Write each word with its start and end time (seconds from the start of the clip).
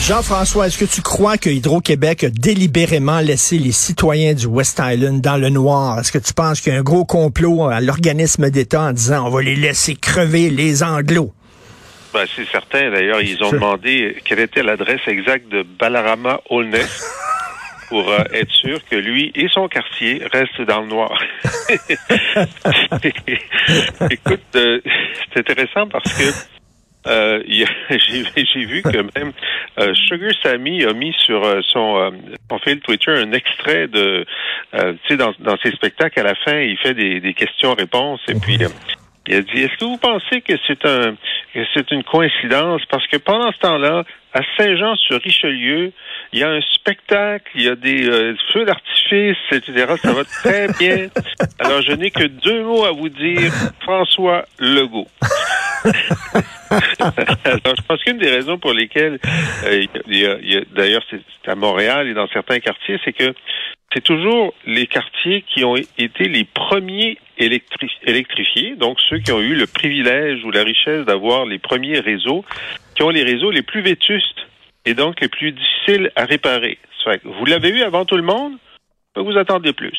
Jean-François, 0.00 0.66
est-ce 0.66 0.78
que 0.78 0.84
tu 0.84 1.00
crois 1.00 1.36
que 1.36 1.48
Hydro-Québec 1.48 2.24
a 2.24 2.30
délibérément 2.30 3.20
laissé 3.20 3.58
les 3.58 3.72
citoyens 3.72 4.34
du 4.34 4.46
West 4.46 4.80
Island 4.82 5.20
dans 5.20 5.36
le 5.36 5.48
noir? 5.48 6.00
Est-ce 6.00 6.10
que 6.10 6.18
tu 6.18 6.34
penses 6.34 6.60
qu'il 6.60 6.72
y 6.72 6.76
a 6.76 6.78
un 6.78 6.82
gros 6.82 7.04
complot 7.04 7.68
à 7.68 7.80
l'organisme 7.80 8.50
d'État 8.50 8.82
en 8.82 8.92
disant 8.92 9.26
on 9.26 9.30
va 9.30 9.42
les 9.42 9.54
laisser 9.54 9.94
crever 9.94 10.50
les 10.50 10.82
Anglos? 10.82 11.32
Ben, 12.12 12.24
c'est 12.34 12.48
certain. 12.48 12.90
D'ailleurs, 12.90 13.22
ils 13.22 13.42
ont 13.44 13.52
demandé 13.52 14.16
quelle 14.24 14.40
était 14.40 14.62
l'adresse 14.62 15.00
exacte 15.06 15.48
de 15.48 15.62
Balarama 15.62 16.40
Holness 16.50 17.06
pour 17.88 18.10
euh, 18.10 18.18
être 18.32 18.50
sûr 18.50 18.80
que 18.90 18.96
lui 18.96 19.30
et 19.34 19.48
son 19.48 19.68
quartier 19.68 20.22
restent 20.32 20.62
dans 20.62 20.80
le 20.80 20.88
noir. 20.88 21.22
Écoute, 24.10 24.40
euh, 24.56 24.80
c'est 25.32 25.40
intéressant 25.40 25.86
parce 25.88 26.12
que 26.12 26.24
euh, 27.06 27.42
j'ai 27.90 28.64
vu 28.64 28.82
que 28.82 29.18
même 29.18 29.32
Sugar 29.94 30.32
Sammy 30.42 30.84
a 30.84 30.92
mis 30.92 31.14
sur 31.18 31.42
son, 31.66 32.12
son 32.50 32.58
fil 32.58 32.80
Twitter 32.80 33.10
un 33.10 33.32
extrait 33.32 33.88
de, 33.88 34.24
tu 34.72 34.80
sais, 35.08 35.16
dans, 35.16 35.32
dans 35.40 35.56
ses 35.62 35.70
spectacles, 35.72 36.20
à 36.20 36.24
la 36.24 36.34
fin, 36.34 36.58
il 36.60 36.76
fait 36.78 36.94
des, 36.94 37.20
des 37.20 37.34
questions-réponses 37.34 38.20
et 38.28 38.34
puis 38.34 38.58
il 39.28 39.36
a 39.36 39.42
dit, 39.42 39.62
est-ce 39.62 39.76
que 39.78 39.84
vous 39.84 39.98
pensez 39.98 40.40
que 40.40 40.54
c'est 40.66 40.84
un, 40.84 41.14
que 41.54 41.60
c'est 41.74 41.90
une 41.92 42.02
coïncidence? 42.02 42.82
Parce 42.90 43.06
que 43.06 43.18
pendant 43.18 43.52
ce 43.52 43.58
temps-là, 43.58 44.04
à 44.34 44.40
Saint-Jean-sur-Richelieu, 44.56 45.92
il 46.32 46.38
y 46.40 46.42
a 46.42 46.50
un 46.50 46.60
spectacle, 46.74 47.48
il 47.54 47.62
y 47.62 47.68
a 47.68 47.76
des 47.76 48.08
euh, 48.08 48.34
feux 48.52 48.64
d'artifice, 48.64 49.36
etc. 49.52 49.94
Ça 50.02 50.12
va 50.12 50.24
très 50.24 50.68
bien. 50.78 51.08
Alors, 51.60 51.82
je 51.82 51.92
n'ai 51.92 52.10
que 52.10 52.24
deux 52.24 52.64
mots 52.64 52.84
à 52.84 52.92
vous 52.92 53.10
dire. 53.10 53.52
François 53.80 54.44
Legault. 54.58 55.08
Alors, 57.44 57.76
je 57.76 57.82
pense 57.86 58.02
qu'une 58.02 58.18
des 58.18 58.30
raisons 58.30 58.58
pour 58.58 58.72
lesquelles, 58.72 59.18
d'ailleurs, 60.74 61.02
c'est 61.10 61.50
à 61.50 61.54
Montréal 61.54 62.08
et 62.08 62.14
dans 62.14 62.28
certains 62.28 62.60
quartiers, 62.60 62.98
c'est 63.04 63.12
que 63.12 63.34
c'est 63.92 64.02
toujours 64.02 64.54
les 64.64 64.86
quartiers 64.86 65.42
qui 65.42 65.64
ont 65.64 65.76
été 65.76 66.28
les 66.28 66.44
premiers 66.44 67.18
électrifiés, 67.38 68.74
donc 68.76 68.98
ceux 69.10 69.18
qui 69.18 69.32
ont 69.32 69.40
eu 69.40 69.54
le 69.54 69.66
privilège 69.66 70.44
ou 70.44 70.50
la 70.50 70.62
richesse 70.62 71.04
d'avoir 71.04 71.44
les 71.44 71.58
premiers 71.58 72.00
réseaux, 72.00 72.44
qui 72.94 73.02
ont 73.02 73.10
les 73.10 73.22
réseaux 73.22 73.50
les 73.50 73.62
plus 73.62 73.82
vétustes 73.82 74.46
et 74.86 74.94
donc 74.94 75.20
les 75.20 75.28
plus 75.28 75.52
difficiles 75.52 76.10
à 76.16 76.24
réparer. 76.24 76.78
Vous 77.24 77.44
l'avez 77.44 77.68
eu 77.68 77.82
avant 77.82 78.04
tout 78.04 78.16
le 78.16 78.22
monde, 78.22 78.54
vous 79.20 79.36
attendez 79.38 79.72
plus. 79.72 79.98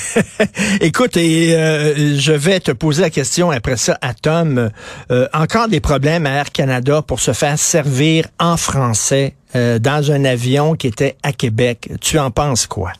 Écoute, 0.80 1.16
et 1.16 1.54
euh, 1.54 2.16
je 2.18 2.32
vais 2.32 2.60
te 2.60 2.70
poser 2.72 3.02
la 3.02 3.10
question 3.10 3.50
après 3.50 3.76
ça 3.76 3.98
à 4.00 4.14
Tom. 4.14 4.70
Euh, 5.10 5.28
encore 5.34 5.68
des 5.68 5.80
problèmes 5.80 6.26
à 6.26 6.30
Air 6.30 6.50
Canada 6.50 7.02
pour 7.02 7.20
se 7.20 7.32
faire 7.32 7.58
servir 7.58 8.26
en 8.38 8.56
français 8.56 9.34
euh, 9.54 9.78
dans 9.78 10.10
un 10.10 10.24
avion 10.24 10.74
qui 10.74 10.86
était 10.86 11.16
à 11.22 11.32
Québec. 11.32 11.90
Tu 12.00 12.18
en 12.18 12.30
penses 12.30 12.66
quoi? 12.66 12.92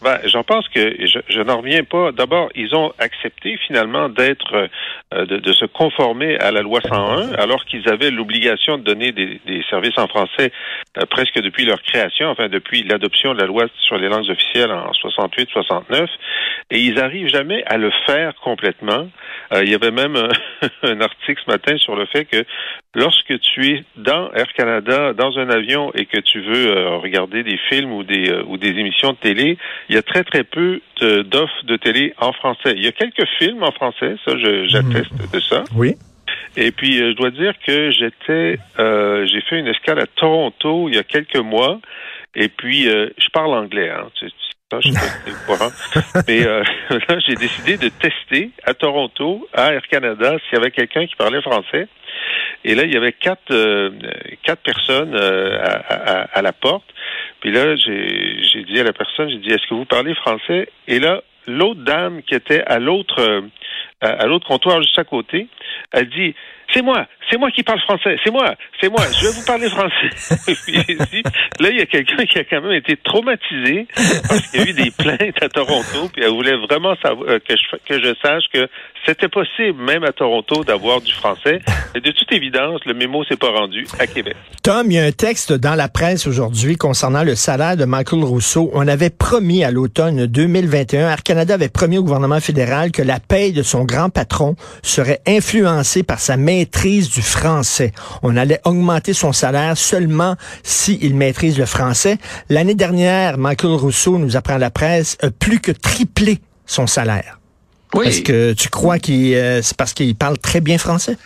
Ben, 0.00 0.20
j'en 0.26 0.44
pense 0.44 0.68
que 0.68 0.94
je, 1.06 1.18
je 1.28 1.40
n'en 1.40 1.58
reviens 1.58 1.82
pas. 1.82 2.12
D'abord, 2.12 2.50
ils 2.54 2.72
ont 2.74 2.92
accepté 3.00 3.58
finalement 3.66 4.08
d'être, 4.08 4.68
euh, 5.12 5.26
de, 5.26 5.38
de, 5.38 5.52
se 5.52 5.64
conformer 5.64 6.38
à 6.38 6.52
la 6.52 6.62
loi 6.62 6.80
101, 6.80 7.32
alors 7.32 7.64
qu'ils 7.64 7.88
avaient 7.88 8.12
l'obligation 8.12 8.78
de 8.78 8.84
donner 8.84 9.10
des, 9.10 9.40
des, 9.44 9.64
services 9.68 9.98
en 9.98 10.06
français 10.06 10.52
euh, 10.98 11.06
presque 11.06 11.40
depuis 11.40 11.64
leur 11.64 11.82
création, 11.82 12.28
enfin 12.28 12.48
depuis 12.48 12.84
l'adoption 12.84 13.34
de 13.34 13.40
la 13.40 13.46
loi 13.46 13.66
sur 13.80 13.98
les 13.98 14.08
langues 14.08 14.30
officielles 14.30 14.70
en 14.70 14.92
68-69, 14.92 16.06
et 16.70 16.78
ils 16.78 17.00
arrivent 17.00 17.28
jamais 17.28 17.64
à 17.66 17.76
le 17.76 17.90
faire 18.06 18.34
complètement. 18.36 19.08
Euh, 19.52 19.64
il 19.64 19.70
y 19.70 19.74
avait 19.74 19.90
même 19.90 20.14
un, 20.14 20.28
un, 20.84 21.00
article 21.00 21.42
ce 21.44 21.50
matin 21.50 21.76
sur 21.78 21.96
le 21.96 22.06
fait 22.06 22.24
que 22.24 22.44
lorsque 22.94 23.40
tu 23.40 23.66
es 23.66 23.84
dans 23.96 24.30
Air 24.32 24.52
Canada, 24.52 25.12
dans 25.12 25.38
un 25.38 25.50
avion, 25.50 25.90
et 25.94 26.06
que 26.06 26.20
tu 26.20 26.40
veux 26.40 26.96
regarder 26.98 27.42
des 27.42 27.58
films 27.68 27.92
ou 27.92 28.04
des, 28.04 28.32
ou 28.46 28.58
des 28.58 28.68
émissions 28.68 29.12
de 29.12 29.16
télé, 29.16 29.58
il 29.88 29.94
y 29.94 29.98
a 29.98 30.02
très, 30.02 30.24
très 30.24 30.44
peu 30.44 30.80
d'offres 31.00 31.64
de, 31.64 31.76
télé 31.76 32.14
en 32.18 32.32
français. 32.32 32.74
Il 32.76 32.84
y 32.84 32.88
a 32.88 32.92
quelques 32.92 33.26
films 33.38 33.62
en 33.62 33.72
français, 33.72 34.16
ça, 34.24 34.32
j'atteste 34.36 35.12
mhm. 35.12 35.30
de 35.32 35.40
ça. 35.40 35.64
Oui. 35.74 35.94
Et 36.56 36.72
puis, 36.72 37.00
euh, 37.00 37.12
je 37.12 37.16
dois 37.16 37.30
dire 37.30 37.54
que 37.66 37.90
j'étais, 37.90 38.58
euh, 38.78 39.26
j'ai 39.26 39.40
fait 39.42 39.58
une 39.58 39.68
escale 39.68 40.00
à 40.00 40.06
Toronto 40.06 40.88
il 40.88 40.96
y 40.96 40.98
a 40.98 41.04
quelques 41.04 41.36
mois. 41.38 41.80
Et 42.34 42.48
puis, 42.48 42.88
euh, 42.88 43.08
je 43.18 43.28
parle 43.30 43.54
anglais, 43.54 43.90
hein. 43.90 44.08
Tu, 44.14 44.26
je 44.70 44.90
sais 44.90 46.22
Mais 46.28 46.44
là, 47.08 47.18
j'ai 47.26 47.34
décidé 47.36 47.78
de 47.78 47.88
tester 47.88 48.50
à 48.64 48.74
Toronto, 48.74 49.48
à 49.54 49.72
Air 49.72 49.82
Canada, 49.88 50.36
s'il 50.44 50.58
y 50.58 50.60
avait 50.60 50.70
quelqu'un 50.70 51.06
qui 51.06 51.16
parlait 51.16 51.40
français. 51.40 51.88
Et 52.64 52.74
là, 52.74 52.82
il 52.82 52.92
y 52.92 52.96
avait 52.96 53.12
quatre, 53.12 53.50
quatre 54.42 54.62
personnes 54.62 55.16
à, 55.16 56.26
à, 56.32 56.42
la 56.42 56.52
porte. 56.52 56.84
Puis 57.40 57.50
là, 57.50 57.76
j'ai 57.76 58.64
dit 58.64 58.78
à 58.78 58.84
la 58.84 58.92
personne, 58.92 59.30
j'ai 59.30 59.38
dit, 59.38 59.48
est-ce 59.48 59.66
que 59.68 59.74
vous 59.74 59.86
parlez 59.86 60.14
français? 60.16 60.68
Et 60.86 60.98
là, 60.98 61.22
l'autre 61.46 61.80
dame 61.80 62.22
qui 62.22 62.34
était 62.34 62.62
à 62.64 62.78
l'autre 62.78 63.42
à, 64.00 64.26
l'autre 64.26 64.46
comptoir 64.46 64.80
juste 64.82 64.98
à 64.98 65.04
côté, 65.04 65.48
elle 65.92 66.08
dit 66.08 66.34
c'est 66.72 66.82
moi, 66.82 67.06
c'est 67.30 67.38
moi 67.38 67.50
qui 67.50 67.62
parle 67.62 67.80
français, 67.80 68.16
c'est 68.22 68.30
moi, 68.30 68.54
c'est 68.80 68.90
moi, 68.90 69.00
je 69.18 69.26
vais 69.26 69.32
vous 69.32 69.44
parler 69.46 69.68
français. 69.70 70.10
là, 71.60 71.70
il 71.70 71.78
y 71.78 71.80
a 71.80 71.86
quelqu'un 71.86 72.26
qui 72.26 72.38
a 72.38 72.44
quand 72.44 72.60
même 72.60 72.72
été 72.72 72.96
traumatisé 72.96 73.86
parce 74.28 74.48
qu'il 74.48 74.60
y 74.60 74.64
a 74.64 74.68
eu 74.68 74.72
des 74.74 74.90
plaintes 74.90 75.42
à 75.42 75.48
Toronto, 75.48 76.10
puis 76.12 76.22
elle 76.22 76.32
voulait 76.32 76.56
vraiment 76.56 76.94
savoir, 77.02 77.26
euh, 77.30 77.38
que, 77.38 77.54
je, 77.56 77.76
que 77.88 78.02
je 78.02 78.14
sache 78.22 78.44
que 78.52 78.68
c'était 79.06 79.28
possible, 79.28 79.82
même 79.82 80.04
à 80.04 80.12
Toronto, 80.12 80.62
d'avoir 80.62 81.00
du 81.00 81.12
français. 81.12 81.60
Et 81.94 82.00
de 82.00 82.10
toute 82.10 82.30
évidence, 82.32 82.84
le 82.84 82.92
mémo 82.92 83.24
s'est 83.24 83.36
pas 83.36 83.50
rendu 83.50 83.86
à 83.98 84.06
Québec. 84.06 84.36
Tom, 84.62 84.90
il 84.90 84.94
y 84.94 84.98
a 84.98 85.04
un 85.04 85.12
texte 85.12 85.54
dans 85.54 85.74
la 85.74 85.88
presse 85.88 86.26
aujourd'hui 86.26 86.76
concernant 86.76 87.24
le 87.24 87.34
salaire 87.34 87.78
de 87.78 87.86
Michael 87.86 88.24
Rousseau. 88.24 88.70
On 88.74 88.86
avait 88.86 89.10
promis 89.10 89.64
à 89.64 89.70
l'automne 89.70 90.26
2021, 90.26 91.08
Air 91.08 91.22
Canada 91.22 91.54
avait 91.54 91.70
promis 91.70 91.96
au 91.96 92.02
gouvernement 92.02 92.40
fédéral 92.40 92.92
que 92.92 93.02
la 93.02 93.20
paye 93.20 93.52
de 93.52 93.62
son 93.62 93.86
grand 93.88 94.10
patron 94.10 94.54
serait 94.82 95.20
influencée 95.26 96.04
par 96.04 96.20
sa 96.20 96.36
maîtrise 96.36 97.10
du 97.10 97.22
français. 97.22 97.92
On 98.22 98.36
allait 98.36 98.60
augmenter 98.64 99.14
son 99.14 99.32
salaire 99.32 99.76
seulement 99.76 100.36
s'il 100.62 101.16
maîtrise 101.16 101.58
le 101.58 101.66
français. 101.66 102.18
L'année 102.48 102.76
dernière, 102.76 103.38
Michael 103.38 103.72
Rousseau, 103.72 104.18
nous 104.18 104.36
apprend 104.36 104.58
la 104.58 104.70
presse, 104.70 105.16
a 105.22 105.30
plus 105.30 105.58
que 105.58 105.72
triplé 105.72 106.38
son 106.66 106.86
salaire. 106.86 107.38
Oui. 107.94 108.06
Est-ce 108.06 108.20
que 108.20 108.52
tu 108.52 108.68
crois 108.68 108.98
qu'il 108.98 109.34
euh, 109.34 109.62
c'est 109.62 109.76
parce 109.76 109.94
qu'il 109.94 110.14
parle 110.14 110.36
très 110.36 110.60
bien 110.60 110.76
français? 110.76 111.16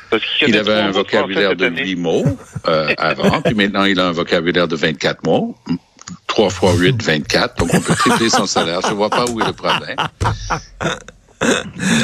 il 0.46 0.56
avait 0.56 0.74
un 0.74 0.92
vocabulaire 0.92 1.56
de 1.56 1.68
8 1.68 1.96
mots 1.96 2.24
euh, 2.68 2.94
avant, 2.98 3.42
puis 3.42 3.54
maintenant 3.54 3.84
il 3.84 3.98
a 3.98 4.06
un 4.06 4.12
vocabulaire 4.12 4.68
de 4.68 4.76
24 4.76 5.24
mots. 5.24 5.56
3 6.28 6.50
fois 6.50 6.72
8, 6.74 7.02
24. 7.02 7.56
Donc 7.58 7.70
on 7.74 7.80
peut 7.80 7.94
tripler 7.94 8.30
son 8.30 8.46
salaire. 8.46 8.80
Je 8.88 8.94
vois 8.94 9.10
pas 9.10 9.24
où 9.30 9.40
est 9.40 9.46
le 9.46 9.52
problème. 9.52 9.96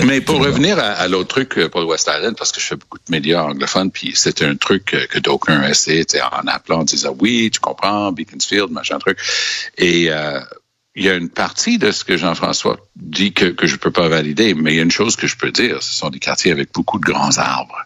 Mais 0.05 0.21
pour 0.21 0.39
revenir 0.41 0.79
à, 0.79 1.07
l'autre 1.09 1.29
truc 1.29 1.59
euh, 1.59 1.69
pour 1.69 1.81
le 1.81 1.87
West 1.87 2.11
Island, 2.13 2.37
parce 2.37 2.53
que 2.53 2.61
je 2.61 2.67
fais 2.67 2.77
beaucoup 2.77 2.99
de 2.99 3.11
médias 3.11 3.43
anglophones, 3.43 3.91
puis 3.91 4.13
c'était 4.15 4.45
un 4.45 4.57
truc 4.57 4.85
que 5.11 5.19
d'aucuns 5.19 5.63
essaient, 5.65 6.07
en 6.23 6.47
appelant, 6.47 6.81
en 6.81 6.85
disant 6.85 7.17
oui, 7.19 7.51
tu 7.53 7.61
comprends, 7.61 8.13
Beaconsfield, 8.13 8.71
machin 8.71 8.99
truc. 8.99 9.19
Et 9.77 10.11
euh, 10.11 10.41
il 10.95 11.05
y 11.05 11.09
a 11.09 11.15
une 11.15 11.29
partie 11.29 11.79
de 11.79 11.93
ce 11.93 12.05
que 12.05 12.17
Jean-François 12.17 12.79
dit 12.97 13.33
que, 13.33 13.47
que 13.47 13.67
je 13.67 13.77
peux 13.77 13.93
pas 13.93 14.09
valider, 14.09 14.55
mais 14.55 14.73
il 14.73 14.77
y 14.77 14.81
a 14.81 14.83
une 14.83 14.91
chose 14.91 15.15
que 15.15 15.27
je 15.27 15.37
peux 15.37 15.53
dire, 15.53 15.83
ce 15.83 15.95
sont 15.95 16.11
des 16.11 16.19
quartiers 16.19 16.51
avec 16.51 16.73
beaucoup 16.73 16.99
de 16.99 17.05
grands 17.05 17.39
arbres. 17.39 17.79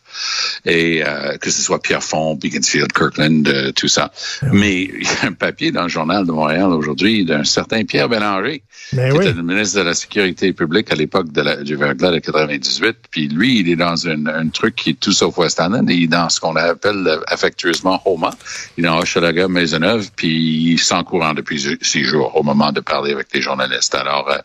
Et 0.65 1.03
euh, 1.05 1.37
que 1.39 1.51
ce 1.51 1.63
soit 1.63 1.81
Pierrefonds, 1.81 2.37
Beaconsfield, 2.37 2.93
Kirkland, 2.93 3.49
euh, 3.49 3.73
tout 3.73 3.89
ça. 3.89 4.13
Mais 4.53 4.83
il 4.83 5.03
y 5.03 5.25
a 5.25 5.29
un 5.29 5.33
papier 5.33 5.73
dans 5.73 5.83
le 5.83 5.89
journal 5.89 6.27
de 6.27 6.33
Montréal 6.33 6.67
aujourd'hui 6.73 7.25
d'un 7.25 7.45
certain 7.45 7.85
Pierre 7.85 8.09
Bélanger, 8.09 8.63
ben 8.93 9.13
qui 9.13 9.19
était 9.19 9.33
le 9.33 9.43
ministre 9.43 9.79
de 9.79 9.85
la 9.85 9.95
Sécurité 9.95 10.53
publique 10.53 10.93
à 10.93 10.95
l'époque 10.95 11.29
du 11.63 11.77
verglas 11.77 12.11
de 12.11 12.19
98. 12.19 12.97
Puis 13.11 13.29
lui, 13.29 13.61
il 13.61 13.69
est 13.69 13.77
dans 13.77 14.09
un, 14.09 14.27
un 14.27 14.49
truc 14.49 14.77
qui 14.77 14.91
est 14.91 15.01
tout 15.01 15.13
sauf 15.13 15.37
West 15.39 15.61
Island, 15.63 15.91
et 15.91 15.95
il 15.95 16.05
est 16.05 16.09
dans 16.09 16.29
ce 16.29 16.41
qu'on 16.41 16.57
appelle 16.57 17.21
affectueusement 17.27 18.01
Homa. 18.05 18.31
Il 18.77 18.85
est 18.85 18.89
dans 18.89 18.99
Hochelaga, 18.99 19.49
Maisonneuve, 19.49 20.11
puis 20.15 20.73
il 20.73 20.79
s'en 20.79 21.05
courant 21.05 21.35
depuis 21.35 21.79
six 21.81 22.05
jours 22.05 22.37
au 22.37 22.43
moment 22.43 22.73
de 22.73 22.81
parler 22.81 23.13
avec 23.13 23.29
les 23.33 23.41
journalistes. 23.41 23.95
Alors, 23.95 24.31
euh, 24.31 24.39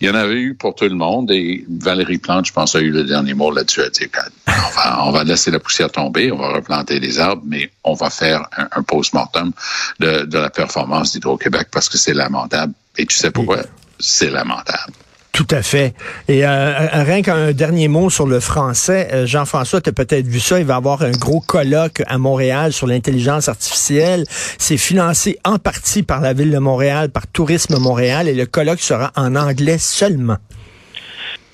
il 0.00 0.08
y 0.08 0.10
en 0.10 0.14
avait 0.14 0.40
eu 0.40 0.54
pour 0.54 0.74
tout 0.74 0.84
le 0.84 0.94
monde, 0.94 1.30
et 1.30 1.64
Valérie 1.68 2.18
Plante, 2.18 2.46
je 2.46 2.52
pense, 2.52 2.74
a 2.74 2.80
eu 2.80 2.90
le 2.90 3.04
dernier 3.04 3.34
mot 3.34 3.50
là-dessus. 3.50 3.80
Elle 3.80 3.90
dit, 3.90 4.08
on 4.46 4.70
va, 4.76 5.04
on 5.06 5.07
va 5.10 5.24
laisser 5.24 5.50
la 5.50 5.58
poussière 5.58 5.90
tomber, 5.90 6.30
on 6.32 6.38
va 6.38 6.52
replanter 6.52 7.00
les 7.00 7.18
arbres, 7.18 7.42
mais 7.46 7.70
on 7.84 7.94
va 7.94 8.10
faire 8.10 8.46
un, 8.52 8.82
post-mortem 8.82 9.52
de, 10.00 10.26
la 10.30 10.50
performance 10.50 11.12
d'Hydro-Québec 11.12 11.68
parce 11.70 11.88
que 11.88 11.98
c'est 11.98 12.14
lamentable. 12.14 12.72
Et 12.96 13.06
tu 13.06 13.16
sais 13.16 13.30
pourquoi? 13.30 13.58
c'est 13.98 14.30
lamentable. 14.30 14.92
Tout 15.32 15.46
à 15.50 15.62
fait. 15.62 15.94
Et 16.26 16.44
euh, 16.44 17.04
rien 17.04 17.22
qu'un 17.22 17.52
dernier 17.52 17.86
mot 17.86 18.10
sur 18.10 18.26
le 18.26 18.40
français, 18.40 19.08
euh, 19.12 19.26
Jean-François, 19.26 19.80
tu 19.80 19.90
as 19.90 19.92
peut-être 19.92 20.26
vu 20.26 20.40
ça, 20.40 20.58
il 20.58 20.64
va 20.64 20.74
y 20.74 20.76
avoir 20.76 21.02
un 21.02 21.12
gros 21.12 21.40
colloque 21.40 22.02
à 22.06 22.18
Montréal 22.18 22.72
sur 22.72 22.88
l'intelligence 22.88 23.48
artificielle. 23.48 24.24
C'est 24.58 24.78
financé 24.78 25.38
en 25.44 25.58
partie 25.58 26.02
par 26.02 26.20
la 26.20 26.32
ville 26.32 26.50
de 26.50 26.58
Montréal, 26.58 27.10
par 27.10 27.26
Tourisme 27.28 27.78
Montréal, 27.78 28.26
et 28.26 28.34
le 28.34 28.46
colloque 28.46 28.80
sera 28.80 29.12
en 29.14 29.36
anglais 29.36 29.78
seulement. 29.78 30.38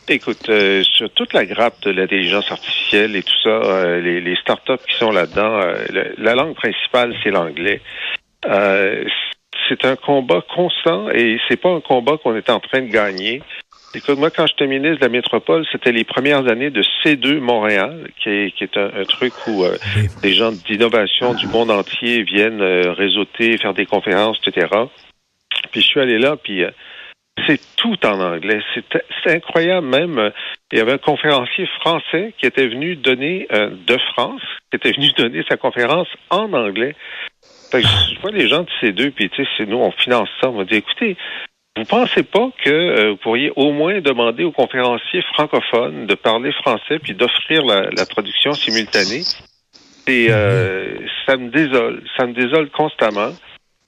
Écoute, 0.09 0.49
euh, 0.49 0.83
sur 0.83 1.11
toute 1.11 1.33
la 1.33 1.47
grappe 1.47 1.81
de 1.83 1.91
l'intelligence 1.91 2.51
artificielle 2.51 3.17
et 3.17 3.23
tout 3.23 3.37
ça, 3.43 3.97
les, 4.01 4.21
les 4.21 4.37
startups 4.37 4.85
qui 4.89 4.97
sont 4.97 5.11
là-dedans, 5.11 5.61
la 6.19 6.35
langue 6.35 6.55
principale, 6.55 7.15
c'est 7.23 7.31
l'anglais 7.31 7.81
c'est 9.69 9.85
un 9.85 9.97
combat 9.97 10.43
constant 10.55 11.09
et 11.11 11.39
c'est 11.49 11.57
pas 11.57 11.71
un 11.71 11.81
combat 11.81 12.17
qu'on 12.23 12.37
est 12.37 12.51
en 12.51 12.61
train 12.61 12.83
de 12.83 12.89
gagner. 12.89 13.43
Écoute, 13.95 14.19
moi, 14.19 14.31
quand 14.31 14.47
j'étais 14.49 14.67
ministre 14.67 14.99
de 14.99 15.05
la 15.05 15.09
métropole, 15.09 15.65
c'était 15.71 15.93
les 15.93 16.03
premières 16.03 16.49
années 16.51 16.71
de 16.71 16.83
C2 16.83 17.39
Montréal, 17.39 18.11
qui 18.21 18.29
est, 18.29 18.51
qui 18.51 18.65
est 18.65 18.77
un, 18.77 19.05
truc 19.05 19.33
où 19.47 19.63
euh, 19.63 19.77
des 20.21 20.33
gens 20.33 20.51
d'innovation 20.51 21.35
du 21.35 21.47
monde 21.47 21.71
entier 21.71 22.25
viennent 22.25 22.61
euh, 22.61 22.93
réseauter, 22.93 23.57
faire 23.57 23.73
des 23.73 23.87
conférences, 23.87 24.39
etc. 24.45 24.67
Puis 25.71 25.81
je 25.81 25.87
suis 25.87 26.01
allé 26.01 26.19
là, 26.19 26.37
puis 26.37 26.65
euh, 26.65 26.71
c'est 27.47 27.61
tout 27.77 27.99
en 28.07 28.21
anglais. 28.21 28.61
C'est 28.75 29.31
incroyable 29.31 29.87
même. 29.87 30.33
Il 30.73 30.79
y 30.79 30.81
avait 30.81 30.93
un 30.93 30.99
conférencier 30.99 31.67
français 31.81 32.33
qui 32.39 32.47
était 32.47 32.69
venu 32.69 32.97
donner 32.97 33.49
de 33.51 33.99
France, 34.13 34.43
qui 34.71 34.77
était 34.77 34.93
venu 34.93 35.11
donner 35.17 35.45
sa 35.49 35.57
conférence 35.57 36.09
en 36.31 36.53
anglais. 36.53 36.95
je 37.73 38.21
vois 38.21 38.31
les 38.31 38.49
gens 38.49 38.63
de 38.63 38.71
ces 38.81 38.93
deux, 38.93 39.11
puis 39.11 39.31
tu 39.31 39.45
sais, 39.45 39.67
nous, 39.67 39.79
on 39.79 39.91
finance 39.91 40.29
ça. 40.41 40.51
On 40.51 40.59
m'a 40.59 40.65
dit, 40.65 40.77
écoutez, 40.77 41.17
vous 41.77 41.85
pensez 41.85 42.23
pas 42.23 42.51
que 42.63 42.71
euh, 42.71 43.11
vous 43.11 43.17
pourriez 43.17 43.53
au 43.57 43.73
moins 43.73 44.01
demander 44.01 44.45
aux 44.45 44.53
conférenciers 44.53 45.23
francophones 45.35 46.07
de 46.07 46.15
parler 46.15 46.53
français 46.53 47.01
puis 47.03 47.15
d'offrir 47.15 47.65
la, 47.65 47.91
la, 47.91 48.07
traduction 48.07 48.53
simultanée? 48.53 49.23
Et 50.07 50.29
euh, 50.31 50.99
ça 51.27 51.37
me 51.37 51.51
désole, 51.51 52.05
ça 52.17 52.27
me 52.27 52.33
désole 52.33 52.71
constamment. 52.71 53.33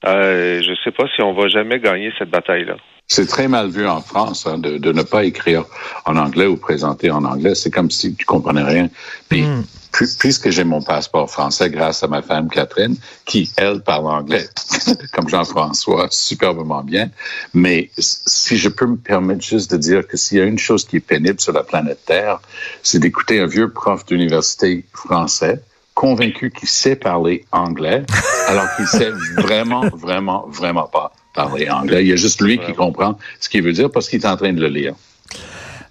Euh, 0.04 0.60
je 0.62 0.75
sais 0.82 0.90
pas 0.90 1.04
si 1.14 1.22
on 1.22 1.32
va 1.32 1.46
jamais 1.46 1.78
gagner 1.78 2.12
cette 2.19 2.31
bataille-là. 2.31 2.76
C'est 3.08 3.26
très 3.26 3.47
mal 3.47 3.69
vu 3.69 3.87
en 3.87 4.00
France 4.00 4.47
hein, 4.47 4.58
de, 4.58 4.79
de, 4.79 4.93
ne 4.93 5.03
pas 5.03 5.25
écrire 5.25 5.64
en 6.06 6.17
anglais 6.17 6.47
ou 6.47 6.56
présenter 6.56 7.11
en 7.11 7.25
anglais. 7.25 7.55
C'est 7.55 7.70
comme 7.70 7.91
si 7.91 8.14
tu 8.17 8.26
comprenais 8.26 8.64
rien. 8.64 8.91
Puis, 9.29 9.43
hmm. 9.43 9.64
puisque 10.19 10.50
j'ai 10.50 10.64
mon 10.64 10.82
passeport 10.82 11.31
français 11.31 11.70
grâce 11.70 12.03
à 12.03 12.08
ma 12.08 12.20
femme 12.20 12.49
Catherine, 12.49 12.97
qui, 13.25 13.53
elle, 13.56 13.81
parle 13.82 14.06
anglais, 14.06 14.49
comme 15.12 15.29
Jean-François, 15.29 16.08
superbement 16.11 16.82
bien. 16.82 17.11
Mais 17.55 17.91
si 17.97 18.56
je 18.56 18.69
peux 18.69 18.87
me 18.87 18.97
permettre 18.97 19.43
juste 19.43 19.70
de 19.70 19.76
dire 19.76 20.08
que 20.08 20.17
s'il 20.17 20.38
y 20.38 20.41
a 20.41 20.44
une 20.44 20.58
chose 20.58 20.85
qui 20.85 20.97
est 20.97 21.00
pénible 21.00 21.41
sur 21.41 21.53
la 21.53 21.62
planète 21.62 22.05
Terre, 22.06 22.41
c'est 22.82 22.99
d'écouter 22.99 23.38
un 23.38 23.47
vieux 23.47 23.70
prof 23.70 24.05
d'université 24.05 24.85
français 24.93 25.62
convaincu 25.94 26.50
qu'il 26.50 26.69
sait 26.69 26.97
parler 26.97 27.47
anglais, 27.53 28.05
alors 28.49 28.67
qu'il 28.76 28.87
sait 28.87 29.12
vraiment, 29.37 29.88
vraiment, 29.94 30.47
vraiment 30.49 30.88
pas 30.88 31.12
parler 31.37 31.71
anglais. 31.71 32.03
Il 32.03 32.09
y 32.09 32.12
a 32.12 32.17
juste 32.17 32.41
lui 32.41 32.59
qui 32.59 32.73
comprend 32.73 33.19
ce 33.38 33.49
qu'il 33.49 33.62
veut 33.62 33.73
dire 33.73 33.91
parce 33.93 34.09
qu'il 34.09 34.21
est 34.21 34.27
en 34.27 34.37
train 34.37 34.53
de 34.53 34.61
le 34.61 34.69
lire. 34.69 34.94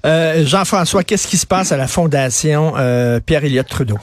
Euh, 0.06 0.46
Jean-François, 0.46 1.04
qu'est-ce 1.04 1.28
qui 1.28 1.38
se 1.38 1.48
passe 1.48 1.72
à 1.72 1.78
la 1.78 1.88
Fondation 1.88 2.74
euh, 2.78 3.20
Pierre-Éliott 3.26 3.68
Trudeau? 3.68 3.98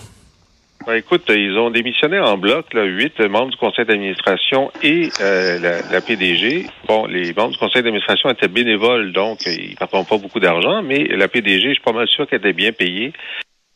Ben, 0.84 0.94
écoute, 0.94 1.22
ils 1.28 1.56
ont 1.58 1.70
démissionné 1.70 2.18
en 2.18 2.36
bloc, 2.36 2.66
huit 2.74 3.20
membres 3.20 3.50
du 3.50 3.56
conseil 3.56 3.84
d'administration 3.84 4.72
et 4.82 5.10
euh, 5.20 5.82
la, 5.92 6.00
PDG. 6.00 6.66
Bon, 6.88 7.06
les 7.06 7.32
membres 7.34 7.52
du 7.52 7.58
conseil 7.58 7.82
d'administration 7.82 8.30
étaient 8.30 8.48
bénévoles, 8.48 9.12
donc 9.12 9.46
ils 9.46 9.76
ne 9.80 9.86
pas 9.86 10.18
beaucoup 10.18 10.40
d'argent, 10.40 10.82
mais 10.82 11.04
la 11.04 11.28
PDG, 11.28 11.68
je 11.68 11.74
suis 11.74 11.82
pas 11.84 11.92
mal 11.92 12.08
sûr 12.08 12.26
qu'elle 12.26 12.40
était 12.40 12.52
bien 12.52 12.72
payée. 12.72 13.12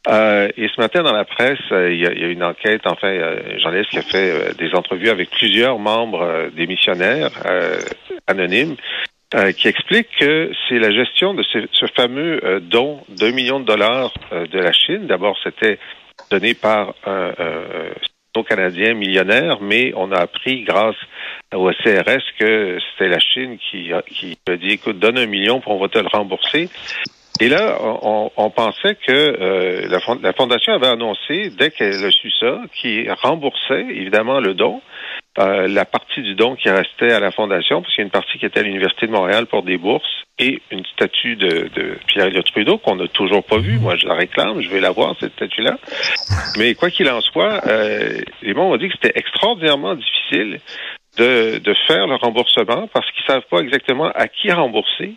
Euh, 0.08 0.48
et 0.56 0.68
ce 0.68 0.80
matin, 0.80 1.02
dans 1.02 1.12
la 1.12 1.24
presse, 1.24 1.58
euh, 1.72 1.92
il, 1.92 2.00
y 2.00 2.06
a, 2.06 2.28
une 2.28 2.44
enquête, 2.44 2.82
enfin, 2.84 3.08
euh, 3.08 3.58
journaliste 3.58 3.90
qui 3.90 3.98
a 3.98 4.02
fait 4.02 4.30
euh, 4.30 4.52
des 4.54 4.72
entrevues 4.74 5.10
avec 5.10 5.30
plusieurs 5.30 5.78
membres 5.78 6.50
des 6.54 6.66
missionnaires 6.66 7.30
anonymes, 8.26 8.76
qui 9.56 9.68
explique 9.68 10.08
que 10.18 10.50
c'est 10.68 10.78
la 10.78 10.92
gestion 10.92 11.34
de 11.34 11.42
ce, 11.42 11.86
fameux 11.96 12.60
don 12.60 13.00
d'un 13.08 13.32
million 13.32 13.60
de 13.60 13.64
dollars 13.64 14.12
de 14.30 14.58
la 14.58 14.72
Chine. 14.72 15.06
D'abord, 15.06 15.36
c'était 15.42 15.78
donné 16.30 16.54
par 16.54 16.94
un, 17.04 17.32
un 18.36 18.42
canadien 18.42 18.94
millionnaire, 18.94 19.58
mais 19.60 19.92
on 19.96 20.12
a 20.12 20.18
appris 20.18 20.62
grâce 20.62 20.96
au 21.54 21.70
CRS 21.70 22.22
que 22.38 22.78
c'était 22.92 23.08
la 23.08 23.18
Chine 23.18 23.58
qui, 23.58 23.90
qui 24.10 24.38
a 24.48 24.56
dit, 24.56 24.70
écoute, 24.70 24.98
donne 24.98 25.18
un 25.18 25.26
million, 25.26 25.60
pour 25.60 25.72
on 25.72 25.80
va 25.80 25.88
te 25.88 25.98
le 25.98 26.08
rembourser. 26.08 26.68
Et 27.40 27.48
là, 27.48 27.78
on, 27.80 28.50
pensait 28.50 28.96
que 29.06 29.12
euh, 29.12 29.88
la, 30.22 30.32
Fondation 30.32 30.72
avait 30.72 30.86
annoncé, 30.86 31.50
dès 31.58 31.70
qu'elle 31.70 32.04
a 32.04 32.10
su 32.10 32.30
ça, 32.30 32.60
qu'il 32.74 33.10
remboursait 33.12 33.86
évidemment 33.90 34.40
le 34.40 34.54
don, 34.54 34.80
euh, 35.38 35.68
la 35.68 35.84
partie 35.84 36.22
du 36.22 36.34
don 36.34 36.56
qui 36.56 36.70
restait 36.70 37.12
à 37.12 37.20
la 37.20 37.30
Fondation, 37.30 37.82
parce 37.82 37.94
qu'il 37.94 38.02
y 38.02 38.04
a 38.04 38.06
une 38.06 38.10
partie 38.10 38.38
qui 38.38 38.46
était 38.46 38.60
à 38.60 38.62
l'Université 38.62 39.06
de 39.06 39.12
Montréal 39.12 39.46
pour 39.46 39.62
des 39.62 39.76
bourses, 39.76 40.24
et 40.38 40.60
une 40.70 40.84
statue 40.86 41.36
de, 41.36 41.68
de 41.74 41.98
Pierre 42.06 42.26
Elliott 42.26 42.46
Trudeau 42.46 42.78
qu'on 42.78 42.96
n'a 42.96 43.08
toujours 43.08 43.44
pas 43.44 43.58
vue. 43.58 43.78
Moi, 43.78 43.96
je 43.96 44.06
la 44.06 44.14
réclame, 44.14 44.60
je 44.60 44.68
vais 44.68 44.80
la 44.80 44.90
voir, 44.90 45.14
cette 45.20 45.32
statue-là. 45.32 45.78
Mais 46.58 46.74
quoi 46.74 46.90
qu'il 46.90 47.08
en 47.10 47.20
soit, 47.20 47.66
euh, 47.66 48.20
les 48.42 48.54
gens 48.54 48.70
ont 48.70 48.76
dit 48.76 48.88
que 48.88 48.94
c'était 48.94 49.18
extraordinairement 49.18 49.94
difficile 49.94 50.60
de, 51.16 51.58
de 51.58 51.74
faire 51.86 52.06
le 52.06 52.16
remboursement 52.16 52.88
parce 52.92 53.10
qu'ils 53.12 53.24
savent 53.26 53.46
pas 53.50 53.60
exactement 53.60 54.10
à 54.14 54.28
qui 54.28 54.50
rembourser 54.50 55.14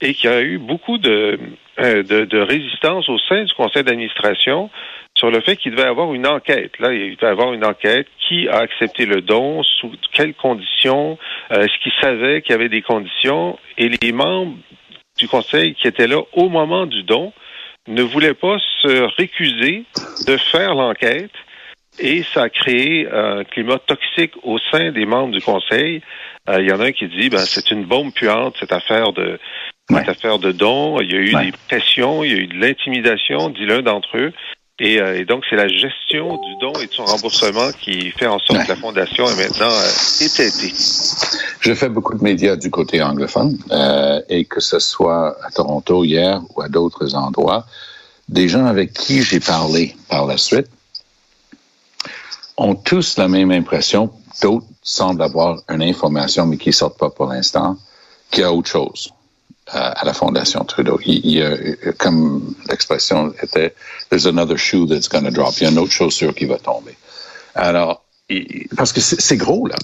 et 0.00 0.14
qu'il 0.14 0.30
y 0.30 0.32
a 0.32 0.42
eu 0.42 0.58
beaucoup 0.58 0.98
de, 0.98 1.38
euh, 1.78 2.02
de, 2.02 2.24
de, 2.24 2.38
résistance 2.38 3.08
au 3.08 3.18
sein 3.18 3.44
du 3.44 3.52
conseil 3.54 3.82
d'administration 3.82 4.70
sur 5.14 5.30
le 5.30 5.40
fait 5.40 5.56
qu'il 5.56 5.72
devait 5.72 5.88
avoir 5.88 6.14
une 6.14 6.26
enquête. 6.26 6.78
Là, 6.78 6.92
il 6.92 7.16
devait 7.16 7.30
avoir 7.30 7.52
une 7.52 7.64
enquête. 7.64 8.06
Qui 8.28 8.48
a 8.48 8.58
accepté 8.58 9.06
le 9.06 9.20
don? 9.20 9.62
Sous 9.62 9.92
quelles 10.12 10.34
conditions? 10.34 11.18
Euh, 11.52 11.62
est-ce 11.62 11.82
qu'il 11.82 11.92
savait 12.00 12.42
qu'il 12.42 12.52
y 12.52 12.54
avait 12.54 12.68
des 12.68 12.82
conditions? 12.82 13.58
Et 13.76 13.88
les 13.88 14.12
membres 14.12 14.56
du 15.18 15.28
conseil 15.28 15.74
qui 15.74 15.88
étaient 15.88 16.06
là 16.06 16.20
au 16.32 16.48
moment 16.48 16.86
du 16.86 17.02
don 17.02 17.32
ne 17.88 18.02
voulaient 18.02 18.34
pas 18.34 18.56
se 18.82 19.16
récuser 19.16 19.84
de 20.26 20.36
faire 20.36 20.74
l'enquête 20.74 21.32
et 21.98 22.24
ça 22.34 22.44
a 22.44 22.48
créé 22.48 23.08
un 23.10 23.44
climat 23.44 23.78
toxique 23.78 24.32
au 24.42 24.58
sein 24.70 24.92
des 24.92 25.06
membres 25.06 25.32
du 25.32 25.40
conseil. 25.40 26.02
Euh, 26.48 26.60
il 26.60 26.68
y 26.68 26.72
en 26.72 26.80
a 26.80 26.86
un 26.86 26.92
qui 26.92 27.08
dit 27.08 27.28
ben 27.28 27.44
c'est 27.44 27.70
une 27.70 27.84
bombe 27.84 28.12
puante 28.12 28.56
cette 28.58 28.72
affaire 28.72 29.12
de 29.12 29.38
cette 29.88 30.08
affaire 30.08 30.38
de 30.38 30.52
dons. 30.52 31.00
Il 31.00 31.10
y 31.10 31.16
a 31.16 31.18
eu 31.18 31.34
des 31.46 31.52
pressions, 31.68 32.22
il 32.22 32.32
y 32.32 32.34
a 32.34 32.38
eu 32.38 32.46
de 32.46 32.54
l'intimidation, 32.54 33.48
dit 33.50 33.66
l'un 33.66 33.82
d'entre 33.82 34.16
eux. 34.16 34.32
Et, 34.82 34.98
euh, 34.98 35.26
donc, 35.26 35.44
c'est 35.50 35.56
la 35.56 35.68
gestion 35.68 36.40
du 36.40 36.56
don 36.62 36.72
et 36.80 36.86
de 36.86 36.92
son 36.92 37.04
remboursement 37.04 37.70
qui 37.78 38.10
fait 38.12 38.26
en 38.26 38.38
sorte 38.38 38.62
que 38.62 38.68
la 38.68 38.76
Fondation 38.76 39.26
est 39.26 39.36
maintenant 39.36 39.68
euh, 39.68 40.24
éteintée. 40.24 40.72
Je 41.60 41.74
fais 41.74 41.90
beaucoup 41.90 42.16
de 42.16 42.22
médias 42.22 42.56
du 42.56 42.70
côté 42.70 43.02
anglophone 43.02 43.58
et 44.30 44.46
que 44.46 44.60
ce 44.60 44.78
soit 44.78 45.36
à 45.44 45.50
Toronto 45.50 46.02
hier 46.04 46.40
ou 46.54 46.62
à 46.62 46.68
d'autres 46.68 47.14
endroits, 47.14 47.66
des 48.30 48.48
gens 48.48 48.64
avec 48.64 48.94
qui 48.94 49.22
j'ai 49.22 49.40
parlé 49.40 49.94
par 50.08 50.24
la 50.24 50.38
suite 50.38 50.68
ont 52.60 52.74
tous 52.74 53.16
la 53.16 53.26
même 53.26 53.50
impression. 53.50 54.10
D'autres 54.42 54.66
semblent 54.82 55.22
avoir 55.22 55.62
une 55.68 55.82
information, 55.82 56.46
mais 56.46 56.58
qui 56.58 56.68
ne 56.68 56.74
sortent 56.74 56.98
pas 56.98 57.10
pour 57.10 57.26
l'instant, 57.26 57.76
qu'il 58.30 58.42
y 58.42 58.44
a 58.44 58.52
autre 58.52 58.68
chose 58.68 59.12
euh, 59.74 59.90
à 59.96 60.04
la 60.04 60.12
Fondation 60.12 60.62
Trudeau. 60.64 61.00
Il, 61.04 61.30
y 61.30 61.42
a, 61.42 61.56
comme 61.98 62.54
l'expression 62.68 63.32
était, 63.42 63.74
there's 64.10 64.26
another 64.26 64.58
shoe 64.58 64.86
that's 64.86 65.08
going 65.08 65.24
to 65.24 65.30
drop. 65.30 65.54
Il 65.56 65.64
y 65.64 65.66
a 65.66 65.70
une 65.70 65.78
autre 65.78 65.92
chaussure 65.92 66.34
qui 66.34 66.44
va 66.44 66.58
tomber. 66.58 66.96
Alors, 67.54 68.04
parce 68.76 68.92
que 68.92 69.00
c'est 69.00 69.36
gros, 69.36 69.66
là. 69.66 69.76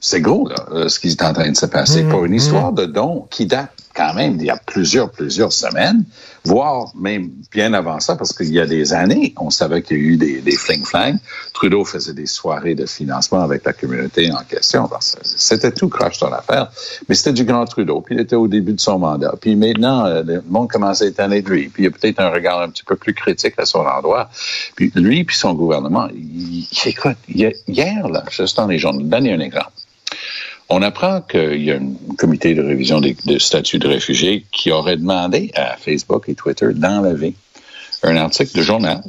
C'est 0.00 0.20
gros, 0.20 0.48
là, 0.48 0.56
euh, 0.72 0.88
ce 0.88 0.98
qui 0.98 1.08
est 1.08 1.22
en 1.22 1.32
train 1.32 1.50
de 1.50 1.56
se 1.56 1.66
passer. 1.66 2.02
Mm-hmm. 2.02 2.10
Pour 2.10 2.24
une 2.24 2.34
histoire 2.34 2.72
de 2.72 2.84
don 2.86 3.28
qui 3.30 3.46
date 3.46 3.70
quand 3.94 4.14
même 4.14 4.36
il 4.36 4.46
y 4.46 4.50
a 4.50 4.56
plusieurs, 4.56 5.10
plusieurs 5.10 5.52
semaines, 5.52 6.04
voire 6.44 6.92
même 6.96 7.30
bien 7.50 7.72
avant 7.72 8.00
ça, 8.00 8.16
parce 8.16 8.32
qu'il 8.32 8.52
y 8.52 8.60
a 8.60 8.66
des 8.66 8.92
années, 8.92 9.34
on 9.38 9.50
savait 9.50 9.82
qu'il 9.82 9.96
y 9.96 10.00
a 10.00 10.02
eu 10.02 10.16
des, 10.16 10.40
des 10.40 10.56
fling-flang. 10.56 11.18
Trudeau 11.52 11.84
faisait 11.84 12.14
des 12.14 12.26
soirées 12.26 12.74
de 12.74 12.86
financement 12.86 13.42
avec 13.42 13.64
la 13.64 13.72
communauté 13.72 14.32
en 14.32 14.42
question. 14.42 14.88
C'était 15.22 15.72
tout 15.72 15.88
croche 15.88 16.18
dans 16.18 16.30
l'affaire, 16.30 16.70
mais 17.08 17.14
c'était 17.14 17.32
du 17.32 17.44
grand 17.44 17.64
Trudeau, 17.66 18.00
puis 18.00 18.14
il 18.14 18.20
était 18.20 18.36
au 18.36 18.48
début 18.48 18.72
de 18.72 18.80
son 18.80 18.98
mandat. 18.98 19.34
Puis 19.40 19.54
maintenant, 19.56 20.06
euh, 20.06 20.22
le 20.24 20.42
monde 20.48 20.68
commence 20.68 21.02
à 21.02 21.06
être 21.06 21.22
de 21.22 21.50
lui, 21.50 21.68
puis 21.68 21.82
il 21.82 21.84
y 21.84 21.88
a 21.88 21.90
peut-être 21.90 22.20
un 22.20 22.30
regard 22.30 22.60
un 22.60 22.68
petit 22.70 22.84
peu 22.84 22.96
plus 22.96 23.14
critique 23.14 23.54
à 23.58 23.64
son 23.64 23.80
endroit. 23.80 24.28
Puis 24.74 24.90
lui, 24.94 25.24
puis 25.24 25.36
son 25.36 25.54
gouvernement, 25.54 26.08
il, 26.14 26.66
écoute, 26.86 27.16
hier, 27.28 28.08
là, 28.08 28.24
juste 28.30 28.56
dans 28.56 28.66
les 28.66 28.78
journaux, 28.78 29.02
donner 29.02 29.32
un 29.32 29.40
exemple. 29.40 29.72
On 30.74 30.80
apprend 30.80 31.20
qu'il 31.20 31.62
y 31.62 31.70
a 31.70 31.74
un 31.74 32.14
comité 32.16 32.54
de 32.54 32.62
révision 32.62 33.02
des, 33.02 33.14
statuts 33.38 33.78
de 33.78 33.88
réfugiés 33.88 34.46
qui 34.50 34.70
aurait 34.70 34.96
demandé 34.96 35.50
à 35.54 35.76
Facebook 35.76 36.30
et 36.30 36.34
Twitter 36.34 36.68
d'enlever 36.72 37.34
un 38.02 38.16
article 38.16 38.56
de 38.56 38.62
journal 38.62 39.02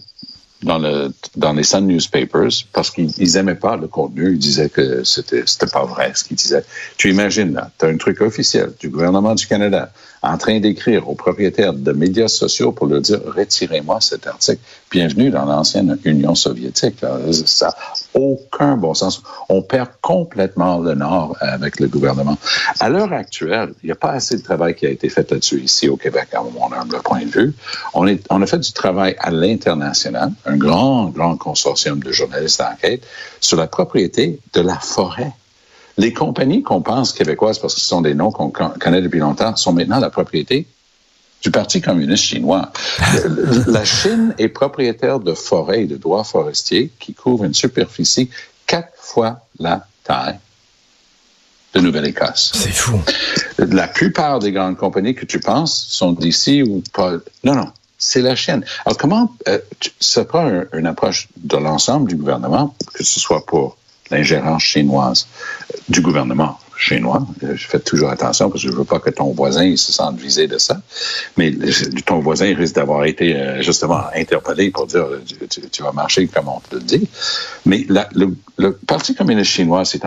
dans 0.62 1.54
les 1.54 1.64
Sun 1.64 1.88
Newspapers 1.88 2.66
parce 2.74 2.92
qu'ils 2.92 3.34
n'aimaient 3.36 3.56
pas 3.56 3.78
le 3.78 3.88
contenu. 3.88 4.34
Ils 4.34 4.40
disaient 4.40 4.68
que 4.68 5.06
c'était, 5.06 5.44
c'était 5.46 5.72
pas 5.72 5.86
vrai 5.86 6.12
ce 6.14 6.26
qu'ils 6.26 6.36
disaient. 6.36 6.66
Tu 6.98 7.10
imagines, 7.10 7.54
là, 7.54 7.72
tu 7.80 7.86
as 7.86 7.88
un 7.88 7.96
truc 7.96 8.20
officiel 8.20 8.74
du 8.82 8.90
gouvernement 8.90 9.34
du 9.34 9.48
Canada 9.48 9.94
en 10.24 10.38
train 10.38 10.60
d'écrire 10.60 11.10
aux 11.10 11.16
propriétaires 11.16 11.74
de 11.74 11.92
médias 11.92 12.30
sociaux 12.30 12.72
pour 12.72 12.88
leur 12.88 13.02
dire 13.02 13.20
retirez-moi 13.26 14.00
cet 14.00 14.26
article. 14.26 14.62
Bienvenue 14.90 15.30
dans 15.30 15.46
l'ancienne 15.46 16.00
Union 16.06 16.34
soviétique. 16.34 16.96
Ça 17.46 17.68
n'a 17.68 17.76
aucun 18.14 18.78
bon 18.78 18.94
sens. 18.94 19.22
On 19.50 19.62
perd 19.62 19.90
complètement 20.02 20.80
le 20.80 20.96
nord 20.96 21.36
avec 21.42 21.80
le 21.82 21.90
gouvernement. 21.90 22.38
À 22.80 22.90
l'heure 22.90 23.12
actuelle, 23.12 23.74
il 23.84 23.88
n'y 23.88 23.92
a 23.92 23.96
pas 23.96 24.12
assez 24.12 24.38
de 24.38 24.42
travail 24.42 24.76
qui 24.76 24.86
a 24.86 24.90
été 24.90 25.10
fait 25.10 25.30
là-dessus 25.30 25.60
ici 25.60 25.90
au 25.90 25.98
Québec, 25.98 26.30
à 26.34 26.42
mon 26.42 26.72
humble 26.72 27.02
point 27.04 27.26
de 27.26 27.32
vue. 27.32 27.54
On, 27.94 28.08
est, 28.08 28.26
on 28.30 28.42
a 28.42 28.48
fait 28.48 28.60
du 28.60 28.72
travail 28.72 29.16
à 29.20 29.30
l'international, 29.30 30.32
un 30.46 30.56
grand, 30.56 31.10
grand 31.10 31.36
consortium 31.36 32.00
de 32.02 32.12
journalistes 32.14 32.60
d'enquête 32.60 33.06
sur 33.42 33.58
la 33.58 33.68
propriété 33.68 34.40
de 34.54 34.62
la 34.62 34.80
forêt 34.80 35.34
les 35.98 36.14
compagnies 36.14 36.64
qu'on 36.64 36.82
pense 36.82 37.14
québécoises, 37.14 37.60
parce 37.60 37.76
que 37.76 37.80
ce 37.80 37.86
sont 37.86 38.02
des 38.02 38.16
noms 38.16 38.32
qu'on 38.32 38.50
connaît 38.50 39.02
depuis 39.02 39.20
longtemps, 39.20 39.56
sont 39.56 39.74
maintenant 39.74 40.00
la 40.00 40.10
propriété 40.10 40.68
du 41.42 41.52
Parti 41.52 41.82
communiste 41.82 42.24
chinois. 42.24 42.72
la 43.68 43.84
Chine 43.84 44.34
est 44.38 44.48
propriétaire 44.48 45.20
de 45.20 45.34
forêts 45.34 45.84
et 45.84 45.88
de 45.88 45.98
droits 45.98 46.24
forestiers 46.24 46.92
qui 47.00 47.14
couvrent 47.14 47.44
une 47.44 47.54
superficie 47.54 48.30
quatre 48.66 48.94
fois 48.96 49.42
la 49.60 49.86
taille 50.04 50.40
de 51.74 51.82
Nouvelle-Écosse. 51.82 52.52
C'est 52.56 52.72
fou. 52.72 53.00
La 53.58 53.88
plupart 53.88 54.40
des 54.40 54.52
grandes 54.52 54.78
compagnies 54.78 55.16
que 55.16 55.26
tu 55.26 55.40
penses 55.40 55.88
sont 55.90 56.14
d'ici 56.14 56.64
ou 56.64 56.82
pas. 56.94 57.14
Non, 57.44 57.56
non, 57.56 57.72
c'est 57.98 58.22
la 58.22 58.36
Chine. 58.36 58.64
Alors 58.86 58.98
comment 58.98 59.36
euh, 59.48 59.60
ça 60.00 60.24
prend 60.24 60.64
une 60.74 60.88
approche 60.88 61.28
de 61.38 61.58
l'ensemble 61.58 62.08
du 62.08 62.16
gouvernement, 62.16 62.74
que 62.94 63.04
ce 63.04 63.20
soit 63.20 63.46
pour 63.46 63.78
l'ingérence 64.12 64.64
chinoise 64.64 65.28
du 65.90 66.02
gouvernement 66.02 66.60
chinois. 66.78 67.26
Je 67.42 67.68
fais 67.68 67.80
toujours 67.80 68.10
attention 68.10 68.50
parce 68.50 68.64
que 68.64 68.70
je 68.70 68.76
veux 68.76 68.84
pas 68.84 69.00
que 69.00 69.10
ton 69.10 69.32
voisin 69.32 69.76
se 69.76 69.92
sente 69.92 70.18
visé 70.18 70.48
de 70.48 70.58
ça. 70.58 70.82
Mais 71.38 71.52
ton 72.06 72.20
voisin 72.20 72.54
risque 72.56 72.76
d'avoir 72.76 73.06
été 73.06 73.36
euh, 73.36 73.62
justement 73.62 74.02
interpellé 74.16 74.72
pour 74.72 74.88
dire 74.88 75.06
tu, 75.72 75.84
vas 75.84 75.92
marcher 75.92 76.28
comme 76.28 76.48
on 76.48 76.60
te 76.60 76.76
le 76.76 76.82
dit. 76.82 77.08
Mais 77.66 77.86
le, 77.88 78.36
Parti 78.88 79.16
communiste 79.16 79.52
chinois 79.52 79.86
s'est 79.86 80.00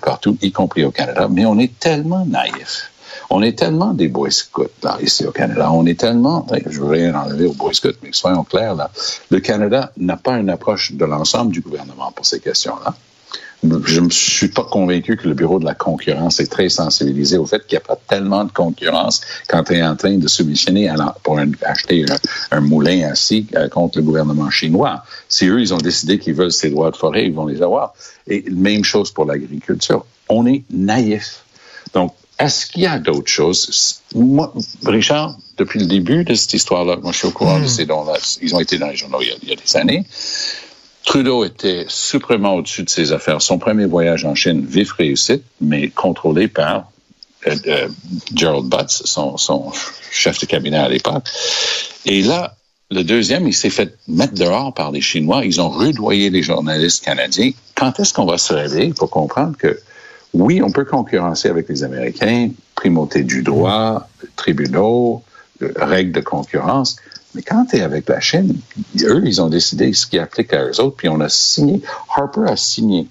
partout, 0.00 0.36
y 0.42 0.52
compris 0.52 0.84
au 0.84 0.90
Canada. 0.90 1.28
Mais 1.30 1.44
on 1.46 1.58
est 1.58 1.78
tellement 1.78 2.24
naïf. 2.26 2.90
On 3.30 3.42
est 3.42 3.58
tellement 3.58 3.94
des 3.94 4.08
Boy 4.08 4.30
Scouts 4.30 4.66
là, 4.82 4.98
ici 5.00 5.24
au 5.24 5.32
Canada. 5.32 5.70
On 5.72 5.86
est 5.86 5.98
tellement, 5.98 6.46
je 6.66 6.80
veux 6.80 6.88
rien 6.88 7.14
enlever 7.14 7.46
aux 7.46 7.54
Boy 7.54 7.74
Scouts, 7.74 7.98
mais 8.02 8.10
soyons 8.12 8.44
clairs 8.44 8.74
là, 8.74 8.90
le 9.30 9.40
Canada 9.40 9.92
n'a 9.96 10.16
pas 10.16 10.36
une 10.36 10.50
approche 10.50 10.92
de 10.92 11.04
l'ensemble 11.04 11.52
du 11.52 11.60
gouvernement 11.60 12.12
pour 12.12 12.26
ces 12.26 12.40
questions-là 12.40 12.94
je 13.84 14.00
ne 14.00 14.10
suis 14.10 14.48
pas 14.48 14.64
convaincu 14.64 15.16
que 15.16 15.28
le 15.28 15.34
Bureau 15.34 15.58
de 15.58 15.64
la 15.64 15.74
concurrence 15.74 16.40
est 16.40 16.50
très 16.50 16.68
sensibilisé 16.68 17.38
au 17.38 17.46
fait 17.46 17.66
qu'il 17.66 17.76
n'y 17.76 17.82
a 17.82 17.86
pas 17.86 17.98
tellement 18.08 18.44
de 18.44 18.52
concurrence 18.52 19.20
quand 19.48 19.64
tu 19.64 19.74
es 19.74 19.82
en 19.82 19.96
train 19.96 20.16
de 20.16 20.28
subventionner 20.28 20.92
pour 21.22 21.38
acheter 21.62 22.04
un, 22.50 22.60
moulin 22.60 23.10
assis 23.10 23.46
euh, 23.54 23.68
contre 23.68 23.98
le 23.98 24.04
gouvernement 24.04 24.50
chinois. 24.50 25.04
Si 25.28 25.46
eux, 25.46 25.60
ils 25.60 25.74
ont 25.74 25.78
décidé 25.78 26.18
qu'ils 26.18 26.34
veulent 26.34 26.52
ces 26.52 26.70
droits 26.70 26.90
de 26.90 26.96
forêt, 26.96 27.26
ils 27.26 27.34
vont 27.34 27.46
les 27.46 27.62
avoir. 27.62 27.94
Et 28.26 28.44
même 28.50 28.84
chose 28.84 29.10
pour 29.10 29.24
l'agriculture. 29.24 30.04
On 30.28 30.46
est 30.46 30.62
naïf. 30.70 31.44
Donc, 31.92 32.14
est-ce 32.38 32.66
qu'il 32.66 32.82
y 32.82 32.86
a 32.86 32.98
d'autres 32.98 33.30
choses? 33.30 34.00
Moi, 34.14 34.52
Richard, 34.84 35.36
depuis 35.56 35.78
le 35.80 35.86
début 35.86 36.24
de 36.24 36.34
cette 36.34 36.54
histoire-là, 36.54 36.96
moi, 36.96 37.12
je 37.12 37.18
suis 37.18 37.28
au 37.28 37.30
courant 37.30 37.60
de 37.60 37.64
hmm. 37.64 37.68
ces 37.68 37.86
dons-là. 37.86 38.14
Ils 38.42 38.54
ont 38.54 38.60
été 38.60 38.78
dans 38.78 38.88
les 38.88 38.96
journaux 38.96 39.20
il 39.20 39.48
y 39.48 39.52
a 39.52 39.56
des 39.56 39.76
années. 39.76 40.04
Trudeau 41.04 41.44
était 41.44 41.84
suprêmement 41.88 42.54
au-dessus 42.54 42.82
de 42.82 42.90
ses 42.90 43.12
affaires. 43.12 43.42
Son 43.42 43.58
premier 43.58 43.86
voyage 43.86 44.24
en 44.24 44.34
Chine, 44.34 44.64
vif 44.64 44.92
réussite, 44.92 45.42
mais 45.60 45.88
contrôlé 45.88 46.48
par 46.48 46.90
euh, 47.46 47.54
euh, 47.66 47.88
Gerald 48.34 48.66
Butts, 48.66 48.90
son, 48.90 49.36
son, 49.36 49.70
chef 50.10 50.40
de 50.40 50.46
cabinet 50.46 50.78
à 50.78 50.88
l'époque. 50.88 51.24
Et 52.06 52.22
là, 52.22 52.56
le 52.90 53.02
deuxième, 53.02 53.46
il 53.46 53.52
s'est 53.52 53.70
fait 53.70 53.96
mettre 54.08 54.34
dehors 54.34 54.72
par 54.72 54.92
les 54.92 55.00
Chinois. 55.00 55.44
Ils 55.44 55.60
ont 55.60 55.68
rudoyé 55.68 56.30
les 56.30 56.42
journalistes 56.42 57.04
canadiens. 57.04 57.50
Quand 57.74 57.98
est-ce 58.00 58.14
qu'on 58.14 58.26
va 58.26 58.38
se 58.38 58.52
réveiller 58.54 58.94
pour 58.94 59.10
comprendre 59.10 59.56
que 59.56 59.78
oui, 60.32 60.62
on 60.62 60.70
peut 60.70 60.84
concurrencer 60.84 61.48
avec 61.48 61.68
les 61.68 61.84
Américains, 61.84 62.50
primauté 62.74 63.22
du 63.22 63.42
droit, 63.42 64.08
tribunaux, 64.36 65.22
euh, 65.62 65.72
règles 65.76 66.12
de 66.12 66.20
concurrence, 66.20 66.96
mais 67.34 67.42
quand 67.42 67.66
tu 67.66 67.76
es 67.76 67.80
avec 67.82 68.08
la 68.08 68.20
Chine, 68.20 68.56
eux, 69.02 69.22
ils 69.24 69.42
ont 69.42 69.48
décidé 69.48 69.92
ce 69.92 70.06
qui 70.06 70.18
applique 70.18 70.52
à 70.52 70.64
eux 70.64 70.80
autres, 70.80 70.96
puis 70.96 71.08
on 71.08 71.20
a 71.20 71.28
signé, 71.28 71.82
Harper 72.14 72.42
a 72.46 72.56
signé 72.56 73.08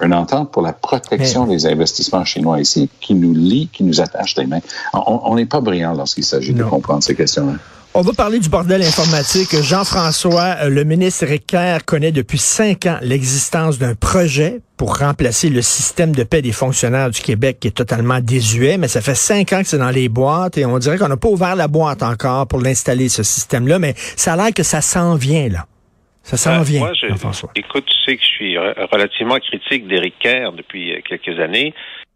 une 0.00 0.14
entente 0.14 0.50
pour 0.50 0.62
la 0.62 0.72
protection 0.72 1.46
des 1.46 1.66
investissements 1.66 2.24
chinois 2.24 2.60
ici 2.60 2.90
qui 3.00 3.14
nous 3.14 3.32
lie, 3.32 3.68
qui 3.72 3.84
nous 3.84 4.00
attache 4.00 4.36
les 4.36 4.46
mains. 4.46 4.60
On 4.92 5.34
n'est 5.36 5.46
pas 5.46 5.60
brillant 5.60 5.94
lorsqu'il 5.94 6.24
s'agit 6.24 6.54
de 6.54 6.64
comprendre 6.64 7.04
ces 7.04 7.14
questions-là. 7.14 7.54
On 7.94 8.00
va 8.00 8.12
parler 8.14 8.38
du 8.38 8.48
bordel 8.48 8.80
informatique. 8.80 9.54
Jean-François, 9.62 10.56
euh, 10.62 10.70
le 10.70 10.82
ministre 10.82 11.26
Ricker 11.26 11.76
connaît 11.86 12.10
depuis 12.10 12.38
cinq 12.38 12.86
ans 12.86 12.96
l'existence 13.02 13.78
d'un 13.78 13.94
projet 13.94 14.60
pour 14.78 14.96
remplacer 14.96 15.50
le 15.50 15.60
système 15.60 16.14
de 16.14 16.24
paix 16.24 16.40
des 16.40 16.52
fonctionnaires 16.52 17.10
du 17.10 17.20
Québec 17.20 17.58
qui 17.60 17.68
est 17.68 17.76
totalement 17.76 18.20
désuet, 18.20 18.78
mais 18.78 18.88
ça 18.88 19.02
fait 19.02 19.14
cinq 19.14 19.52
ans 19.52 19.60
que 19.60 19.66
c'est 19.66 19.76
dans 19.76 19.90
les 19.90 20.08
boîtes 20.08 20.56
et 20.56 20.64
on 20.64 20.78
dirait 20.78 20.96
qu'on 20.96 21.08
n'a 21.08 21.18
pas 21.18 21.28
ouvert 21.28 21.54
la 21.54 21.68
boîte 21.68 22.02
encore 22.02 22.48
pour 22.48 22.60
l'installer, 22.60 23.10
ce 23.10 23.22
système-là, 23.22 23.78
mais 23.78 23.92
ça 23.94 24.32
a 24.32 24.36
l'air 24.36 24.54
que 24.54 24.62
ça 24.62 24.80
s'en 24.80 25.14
vient, 25.14 25.50
là. 25.50 25.66
Ça 26.22 26.38
s'en 26.38 26.60
euh, 26.60 26.62
vient, 26.62 26.90
Jean-François. 26.94 27.50
Écoute, 27.56 27.84
tu 27.84 28.10
sais 28.10 28.16
que 28.16 28.22
je 28.22 28.28
suis 28.28 28.56
relativement 28.56 29.36
critique 29.36 29.86
d'Éric 29.86 30.14
Kerr 30.18 30.52
depuis 30.56 30.94
euh, 30.94 31.00
quelques 31.06 31.38
années, 31.38 31.74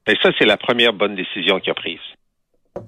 mais 0.09 0.15
ça, 0.23 0.31
c'est 0.39 0.47
la 0.47 0.57
première 0.57 0.95
bonne 0.95 1.17
décision 1.17 1.61
qu'il 1.61 1.73
a 1.73 1.75
prise. 1.75 2.01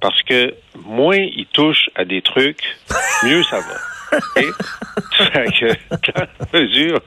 Parce 0.01 0.23
que 0.23 0.55
moins 0.85 1.17
il 1.17 1.47
touche 1.53 1.91
à 1.95 2.05
des 2.05 2.23
trucs, 2.23 2.77
mieux 3.25 3.43
ça 3.45 3.61
va. 3.61 3.75
mesure, 6.55 7.01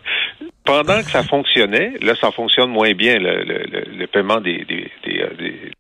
pendant 0.64 1.00
que 1.00 1.10
ça 1.10 1.24
fonctionnait, 1.24 1.94
là, 2.02 2.16
ça 2.16 2.32
fonctionne 2.32 2.70
moins 2.70 2.94
bien, 2.94 3.18
le, 3.20 4.06
paiement 4.06 4.40
des, 4.40 4.62
euh, 4.62 5.30
des, 5.38 5.72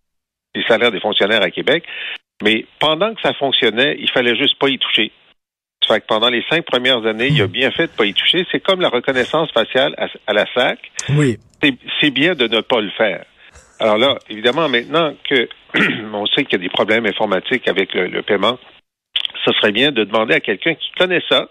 des, 0.55 0.63
salaires 0.67 0.91
des 0.91 0.99
fonctionnaires 0.99 1.43
à 1.43 1.51
Québec. 1.51 1.83
Mais 2.43 2.65
pendant 2.79 3.13
que 3.13 3.21
ça 3.21 3.33
fonctionnait, 3.33 3.97
il 3.99 4.09
fallait 4.09 4.35
juste 4.35 4.57
pas 4.57 4.69
y 4.69 4.79
toucher. 4.79 5.11
Ça 5.87 5.95
fait 5.95 6.01
que 6.01 6.07
pendant 6.07 6.29
les 6.29 6.43
cinq 6.49 6.65
premières 6.65 7.05
années, 7.05 7.27
il 7.27 7.41
a 7.41 7.47
bien 7.47 7.71
fait 7.71 7.87
de 7.87 7.91
pas 7.91 8.05
y 8.05 8.13
toucher. 8.13 8.45
C'est 8.51 8.59
comme 8.59 8.81
la 8.81 8.89
reconnaissance 8.89 9.51
faciale 9.51 9.95
à, 10.27 10.33
la 10.33 10.45
SAC. 10.53 10.79
Oui. 11.09 11.37
C'est 11.99 12.11
bien 12.11 12.33
de 12.33 12.47
ne 12.47 12.61
pas 12.61 12.81
le 12.81 12.89
faire. 12.91 13.25
Alors 13.81 13.97
là, 13.97 14.19
évidemment, 14.29 14.69
maintenant 14.69 15.15
que 15.27 15.49
on 16.13 16.27
sait 16.27 16.45
qu'il 16.45 16.59
y 16.59 16.61
a 16.61 16.63
des 16.63 16.69
problèmes 16.69 17.07
informatiques 17.07 17.67
avec 17.67 17.95
le, 17.95 18.21
paiement, 18.21 18.59
ce 19.43 19.51
serait 19.53 19.71
bien 19.71 19.91
de 19.91 20.03
demander 20.03 20.35
à 20.35 20.39
quelqu'un 20.39 20.75
qui 20.75 20.91
connaît 20.99 21.23
ça. 21.27 21.49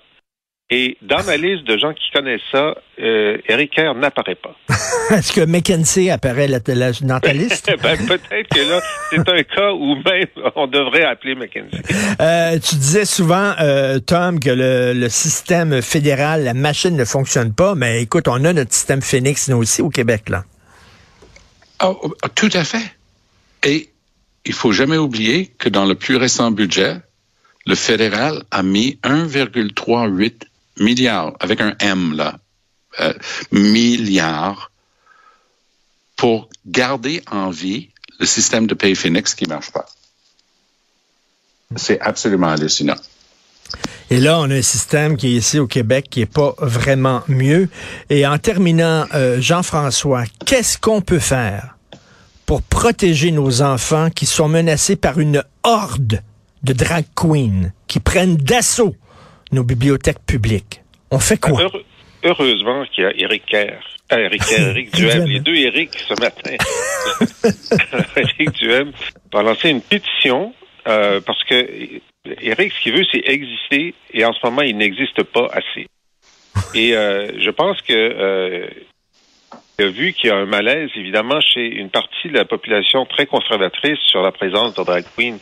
Et 0.72 0.96
dans 1.02 1.24
ma 1.24 1.36
liste 1.36 1.64
de 1.64 1.76
gens 1.76 1.92
qui 1.92 2.08
connaissent 2.14 2.40
ça, 2.52 2.76
euh, 3.00 3.38
Eric 3.48 3.72
Kerr 3.72 3.94
n'apparaît 3.96 4.36
pas. 4.36 4.54
Est-ce 5.16 5.32
que 5.32 5.44
McKenzie 5.44 6.08
apparaît 6.10 6.46
dans 6.46 7.18
ta 7.18 7.32
liste? 7.32 7.72
ben, 7.82 7.96
peut-être 8.06 8.48
que 8.48 8.70
là, 8.70 8.80
c'est 9.10 9.28
un 9.28 9.42
cas 9.42 9.72
où 9.72 9.96
même 9.96 10.28
on 10.54 10.68
devrait 10.68 11.02
appeler 11.02 11.34
McKenzie. 11.34 11.82
Euh, 12.20 12.60
tu 12.60 12.76
disais 12.76 13.06
souvent, 13.06 13.54
euh, 13.60 13.98
Tom, 13.98 14.38
que 14.38 14.50
le, 14.50 14.92
le, 14.92 15.08
système 15.08 15.82
fédéral, 15.82 16.44
la 16.44 16.54
machine 16.54 16.96
ne 16.96 17.04
fonctionne 17.04 17.52
pas, 17.52 17.74
mais 17.74 18.00
écoute, 18.02 18.28
on 18.28 18.44
a 18.44 18.52
notre 18.52 18.72
système 18.72 19.02
Phoenix, 19.02 19.48
nous 19.48 19.56
aussi, 19.56 19.82
au 19.82 19.88
Québec, 19.88 20.28
là. 20.28 20.44
Oh, 21.82 21.98
oh, 22.02 22.28
tout 22.34 22.50
à 22.52 22.64
fait. 22.64 22.94
Et 23.62 23.90
il 24.44 24.52
faut 24.52 24.72
jamais 24.72 24.96
oublier 24.96 25.46
que 25.46 25.68
dans 25.68 25.84
le 25.84 25.94
plus 25.94 26.16
récent 26.16 26.50
budget, 26.50 27.00
le 27.66 27.74
fédéral 27.74 28.44
a 28.50 28.62
mis 28.62 28.98
1,38 29.02 30.42
milliard, 30.78 31.34
avec 31.40 31.60
un 31.60 31.74
M 31.80 32.14
là, 32.14 32.38
euh, 33.00 33.12
milliards, 33.52 34.70
pour 36.16 36.48
garder 36.66 37.22
en 37.30 37.50
vie 37.50 37.90
le 38.18 38.26
système 38.26 38.66
de 38.66 38.74
Pay 38.74 38.94
Phoenix 38.94 39.34
qui 39.34 39.46
marche 39.46 39.70
pas. 39.70 39.86
C'est 41.76 42.00
absolument 42.00 42.48
hallucinant. 42.48 42.96
Et 44.10 44.18
là, 44.18 44.38
on 44.40 44.50
a 44.50 44.54
un 44.54 44.62
système 44.62 45.16
qui 45.16 45.28
est 45.28 45.38
ici 45.38 45.58
au 45.58 45.66
Québec 45.66 46.06
qui 46.10 46.22
est 46.22 46.32
pas 46.32 46.54
vraiment 46.58 47.22
mieux. 47.28 47.68
Et 48.08 48.26
en 48.26 48.38
terminant, 48.38 49.06
euh, 49.14 49.40
Jean-François, 49.40 50.24
qu'est-ce 50.46 50.78
qu'on 50.78 51.00
peut 51.00 51.18
faire 51.20 51.76
pour 52.46 52.62
protéger 52.62 53.30
nos 53.30 53.62
enfants 53.62 54.10
qui 54.10 54.26
sont 54.26 54.48
menacés 54.48 54.96
par 54.96 55.20
une 55.20 55.44
horde 55.62 56.22
de 56.62 56.72
drag 56.72 57.04
queens 57.14 57.72
qui 57.86 58.00
prennent 58.00 58.36
d'assaut 58.36 58.96
nos 59.52 59.62
bibliothèques 59.62 60.24
publiques? 60.26 60.82
On 61.10 61.18
fait 61.18 61.38
quoi? 61.38 61.70
heureusement 62.22 62.84
qu'il 62.86 63.04
y 63.04 63.06
a 63.06 63.12
Eric 63.16 63.46
Kerr. 63.46 63.80
Euh, 64.12 64.18
Eric 64.18 64.42
Kerr, 64.44 64.68
Eric 64.70 64.94
Duhem, 64.94 65.24
les 65.24 65.40
deux 65.40 65.54
Eric 65.54 65.98
ce 65.98 66.14
matin. 66.20 66.56
Eric 68.16 68.52
Duhem 68.52 68.92
va 69.32 69.42
lancer 69.42 69.70
une 69.70 69.80
pétition 69.80 70.52
euh, 70.86 71.20
parce 71.20 71.42
que 71.44 72.00
Eric, 72.24 72.72
ce 72.72 72.80
qu'il 72.82 72.92
veut, 72.92 73.04
c'est 73.10 73.26
exister 73.26 73.94
et 74.12 74.24
en 74.24 74.32
ce 74.32 74.38
moment, 74.44 74.62
il 74.62 74.76
n'existe 74.76 75.22
pas 75.22 75.48
assez. 75.52 75.86
Et 76.74 76.94
euh, 76.94 77.32
je 77.40 77.50
pense 77.50 77.80
que 77.82 77.92
euh, 77.92 78.66
a 79.78 79.86
vu 79.86 80.12
qu'il 80.12 80.28
y 80.28 80.32
a 80.32 80.36
un 80.36 80.46
malaise, 80.46 80.90
évidemment, 80.94 81.40
chez 81.40 81.66
une 81.66 81.88
partie 81.88 82.28
de 82.28 82.34
la 82.34 82.44
population 82.44 83.06
très 83.06 83.24
conservatrice 83.24 83.98
sur 84.00 84.20
la 84.20 84.32
présence 84.32 84.74
de 84.74 84.84
drag 84.84 85.04
queen 85.16 85.38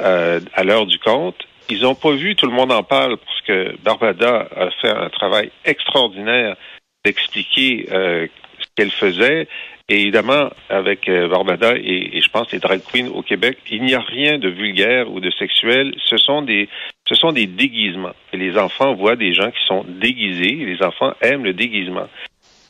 euh, 0.00 0.40
à 0.54 0.64
l'heure 0.64 0.86
du 0.86 0.98
compte. 0.98 1.36
Ils 1.68 1.82
n'ont 1.82 1.94
pas 1.94 2.12
vu, 2.12 2.34
tout 2.34 2.46
le 2.46 2.52
monde 2.52 2.72
en 2.72 2.82
parle, 2.82 3.16
parce 3.16 3.40
que 3.42 3.76
Barbada 3.82 4.48
a 4.56 4.70
fait 4.82 4.90
un 4.90 5.08
travail 5.08 5.50
extraordinaire 5.64 6.56
d'expliquer 7.04 7.86
ce 7.88 8.28
qu'elle 8.76 8.90
faisait. 8.90 9.48
Évidemment, 9.88 10.50
avec 10.68 11.08
euh, 11.08 11.28
Barbada 11.28 11.76
et, 11.76 12.16
et, 12.16 12.20
je 12.20 12.28
pense 12.28 12.50
les 12.50 12.58
drag 12.58 12.80
queens 12.92 13.08
au 13.14 13.22
Québec, 13.22 13.58
il 13.70 13.84
n'y 13.84 13.94
a 13.94 14.00
rien 14.00 14.36
de 14.36 14.48
vulgaire 14.48 15.12
ou 15.12 15.20
de 15.20 15.30
sexuel. 15.30 15.94
Ce 16.04 16.16
sont 16.16 16.42
des, 16.42 16.68
ce 17.06 17.14
sont 17.14 17.30
des 17.30 17.46
déguisements. 17.46 18.14
Et 18.32 18.36
les 18.36 18.58
enfants 18.58 18.94
voient 18.94 19.14
des 19.14 19.32
gens 19.32 19.48
qui 19.48 19.64
sont 19.66 19.84
déguisés. 19.86 20.54
Les 20.54 20.82
enfants 20.82 21.14
aiment 21.20 21.44
le 21.44 21.52
déguisement. 21.52 22.08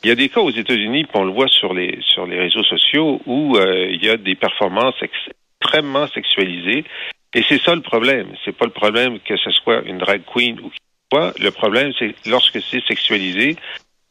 Il 0.03 0.09
y 0.09 0.11
a 0.11 0.15
des 0.15 0.29
cas 0.29 0.41
aux 0.41 0.51
États-Unis, 0.51 1.05
puis 1.05 1.19
on 1.19 1.23
le 1.23 1.31
voit 1.31 1.47
sur 1.47 1.73
les 1.73 1.97
sur 2.01 2.27
les 2.27 2.37
réseaux 2.37 2.63
sociaux, 2.63 3.19
où 3.25 3.57
euh, 3.57 3.87
il 3.89 4.05
y 4.05 4.09
a 4.09 4.17
des 4.17 4.35
performances 4.35 5.01
extrêmement 5.01 6.05
sexualisées. 6.07 6.85
Et 7.33 7.43
c'est 7.49 7.59
ça 7.59 7.73
le 7.73 7.81
problème. 7.81 8.27
C'est 8.45 8.55
pas 8.55 8.65
le 8.65 8.71
problème 8.71 9.19
que 9.21 9.35
ce 9.37 9.49
soit 9.49 9.81
une 9.85 9.97
drag 9.97 10.21
queen 10.31 10.59
ou 10.59 10.71
quoi. 11.11 11.33
Le 11.39 11.49
problème, 11.49 11.93
c'est 11.97 12.13
lorsque 12.27 12.61
c'est 12.61 12.83
sexualisé, 12.85 13.55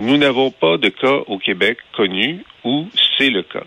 nous 0.00 0.16
n'avons 0.16 0.50
pas 0.50 0.76
de 0.76 0.88
cas 0.88 1.20
au 1.26 1.38
Québec 1.38 1.78
connu 1.94 2.44
où 2.64 2.88
c'est 3.16 3.30
le 3.30 3.42
cas. 3.42 3.64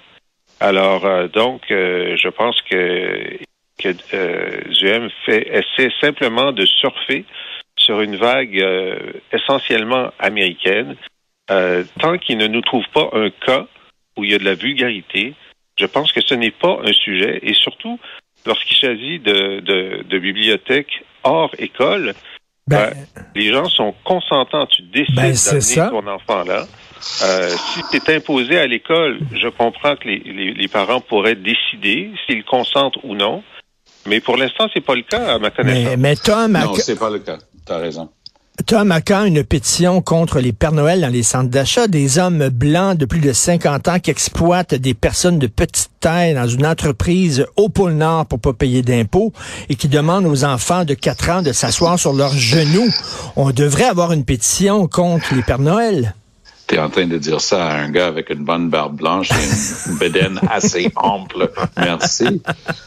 Alors, 0.59 1.05
euh, 1.05 1.27
donc, 1.27 1.71
euh, 1.71 2.17
je 2.17 2.27
pense 2.27 2.62
que, 2.62 3.38
que 3.77 3.89
euh, 4.13 5.09
fait, 5.25 5.48
essaie 5.48 5.91
simplement 6.01 6.51
de 6.51 6.65
surfer 6.65 7.25
sur 7.77 8.01
une 8.01 8.17
vague 8.17 8.59
euh, 8.62 9.13
essentiellement 9.31 10.12
américaine. 10.19 10.95
Euh, 11.50 11.83
tant 12.00 12.17
qu'il 12.17 12.38
ne 12.38 12.48
nous 12.48 12.62
trouve 12.62 12.86
pas 12.93 13.09
un 13.13 13.29
cas 13.31 13.67
où 14.15 14.24
il 14.24 14.31
y 14.31 14.36
a 14.36 14.38
de 14.38 14.45
la 14.45 14.53
vulgarité, 14.53 15.33
je 15.77 15.86
pense 15.86 16.12
que 16.12 16.21
ce 16.21 16.36
n'est 16.36 16.51
pas 16.51 16.79
un 16.83 16.93
sujet. 16.93 17.39
Et 17.41 17.53
surtout, 17.53 18.00
lorsqu'il 18.45 18.77
s'agit 18.77 19.19
de, 19.19 19.62
de, 19.62 20.03
de 20.03 20.19
bibliothèques 20.19 21.03
hors 21.24 21.51
école, 21.57 22.13
ben, 22.70 22.94
ben, 23.16 23.26
les 23.36 23.52
gens 23.52 23.68
sont 23.68 23.94
consentants. 24.04 24.68
Tu 24.68 24.84
décides 24.84 25.16
ben, 25.16 25.34
d'amener 25.34 25.90
ton 25.90 26.08
enfant 26.08 26.44
là. 26.44 26.66
Euh, 27.24 27.50
si 27.50 27.82
c'est 27.92 28.16
imposé 28.16 28.60
à 28.60 28.68
l'école, 28.68 29.20
je 29.32 29.48
comprends 29.48 29.96
que 29.96 30.08
les, 30.08 30.20
les, 30.20 30.54
les, 30.54 30.68
parents 30.68 31.00
pourraient 31.00 31.36
décider 31.36 32.12
s'ils 32.26 32.44
consentent 32.44 32.98
ou 33.04 33.16
non. 33.16 33.42
Mais 34.06 34.20
pour 34.20 34.36
l'instant, 34.36 34.68
c'est 34.74 34.84
pas 34.84 34.96
le 34.96 35.04
cas, 35.04 35.36
à 35.36 35.40
ma 35.40 35.50
connaissance. 35.50 35.92
Mais, 35.92 35.98
mais 35.98 36.16
Tom, 36.16 36.52
non, 36.52 36.74
c'est 36.76 37.00
pas 37.00 37.10
le 37.10 37.20
cas. 37.20 37.38
T'as 37.66 37.78
raison. 37.78 38.10
Tom 38.66 38.89
Macan, 38.89 39.24
une 39.24 39.44
pétition 39.44 40.01
contre 40.01 40.39
les 40.39 40.51
Pères 40.51 40.74
Noël 40.74 41.00
dans 41.00 41.08
les 41.08 41.24
centres 41.24 41.50
d'achat, 41.50 41.88
des 41.88 42.20
hommes 42.20 42.50
blancs 42.50 42.98
de 42.98 43.06
plus 43.06 43.22
de 43.22 43.32
50 43.32 43.88
ans 43.88 44.00
qui 44.00 44.12
exploitent 44.12 44.75
des 44.75 44.94
personnes 44.94 45.39
de 45.39 45.48
petite 45.48 45.92
taille 46.01 46.34
dans 46.34 46.48
une 46.48 46.66
entreprise 46.66 47.46
au 47.56 47.70
pôle 47.70 47.94
Nord 47.94 48.25
pour 48.25 48.39
pas 48.39 48.51
payer 48.54 48.82
d'impôts 48.82 49.32
et 49.70 49.75
qui 49.75 49.88
demandent 49.88 50.25
aux 50.25 50.44
enfants 50.44 50.84
de 50.84 50.94
4 50.94 51.30
ans 51.30 51.42
de 51.42 51.54
s'asseoir 51.54 51.98
sur 51.98 52.12
leurs 52.12 52.34
genoux. 52.34 52.89
On 53.38 53.51
devrait 53.51 53.86
avoir 53.86 54.12
une 54.12 54.25
pétition 54.25 54.88
contre 54.88 55.34
les 55.36 55.42
Pères 55.42 55.60
Noël. 55.60 56.13
Tu 56.68 56.78
en 56.78 56.89
train 56.89 57.08
de 57.08 57.18
dire 57.18 57.42
ça 57.42 57.66
à 57.66 57.78
un 57.78 57.89
gars 57.89 58.08
avec 58.08 58.30
une 58.30 58.44
bonne 58.44 58.70
barbe 58.70 58.98
blanche 58.98 59.30
et 59.32 59.89
une 59.89 59.98
bedaine 59.98 60.39
assez 60.51 60.92
ample. 60.98 61.50
Merci. 61.78 62.42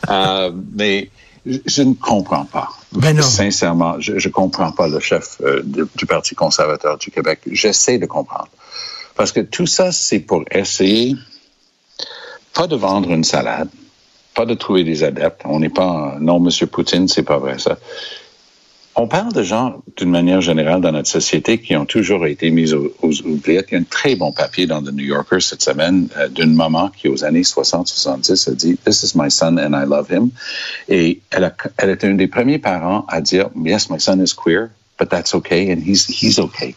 Euh, 0.08 0.52
mais 0.76 1.08
je 1.44 1.82
ne 1.82 1.94
comprends 1.94 2.44
pas. 2.44 2.68
Ben 2.92 3.16
non. 3.16 3.22
Sincèrement, 3.22 3.96
je 3.98 4.12
ne 4.12 4.32
comprends 4.32 4.70
pas 4.72 4.88
le 4.88 5.00
chef 5.00 5.38
euh, 5.42 5.62
du, 5.64 5.82
du, 5.96 6.06
Parti 6.06 6.34
conservateur 6.34 6.98
du 6.98 7.10
Québec. 7.10 7.40
J'essaie 7.50 7.98
de 7.98 8.06
comprendre. 8.06 8.48
Parce 9.16 9.32
que 9.32 9.40
tout 9.40 9.66
ça, 9.66 9.92
c'est 9.92 10.20
pour 10.20 10.44
essayer, 10.50 11.16
pas 12.54 12.66
de 12.66 12.76
vendre 12.76 13.10
une 13.10 13.24
salade, 13.24 13.68
pas 14.34 14.46
de 14.46 14.54
trouver 14.54 14.84
des 14.84 15.04
adeptes. 15.04 15.42
On 15.44 15.60
n'est 15.60 15.68
pas, 15.68 16.16
non, 16.20 16.40
Monsieur 16.40 16.66
Poutine, 16.66 17.08
c'est 17.08 17.22
pas 17.22 17.38
vrai 17.38 17.58
ça. 17.58 17.78
On 18.94 19.06
parle 19.06 19.32
de 19.32 19.42
gens, 19.42 19.82
d'une 19.96 20.10
manière 20.10 20.42
générale, 20.42 20.82
dans 20.82 20.92
notre 20.92 21.08
société, 21.08 21.58
qui 21.58 21.74
ont 21.76 21.86
toujours 21.86 22.26
été 22.26 22.50
mis 22.50 22.74
aux, 22.74 22.92
aux 23.00 23.22
oubliettes. 23.22 23.68
Il 23.70 23.74
y 23.74 23.76
a 23.78 23.80
un 23.80 23.84
très 23.84 24.16
bon 24.16 24.32
papier 24.32 24.66
dans 24.66 24.82
The 24.82 24.92
New 24.92 25.04
Yorker 25.04 25.40
cette 25.40 25.62
semaine 25.62 26.08
euh, 26.18 26.28
d'une 26.28 26.54
maman 26.54 26.90
qui, 26.90 27.08
aux 27.08 27.24
années 27.24 27.40
60-70, 27.40 28.50
a 28.50 28.54
dit 28.54 28.76
«This 28.84 29.02
is 29.02 29.12
my 29.16 29.30
son 29.30 29.56
and 29.56 29.72
I 29.74 29.86
love 29.86 30.10
him». 30.10 30.30
Et 30.90 31.20
elle, 31.30 31.44
a, 31.44 31.54
elle 31.78 31.88
était 31.88 32.06
un 32.06 32.14
des 32.14 32.28
premiers 32.28 32.58
parents 32.58 33.06
à 33.08 33.22
dire 33.22 33.48
«Yes, 33.64 33.88
my 33.88 33.98
son 33.98 34.20
is 34.20 34.34
queer, 34.34 34.68
but 34.98 35.08
that's 35.08 35.34
okay 35.34 35.72
and 35.72 35.80
he's, 35.80 36.06
he's 36.06 36.38
okay». 36.38 36.74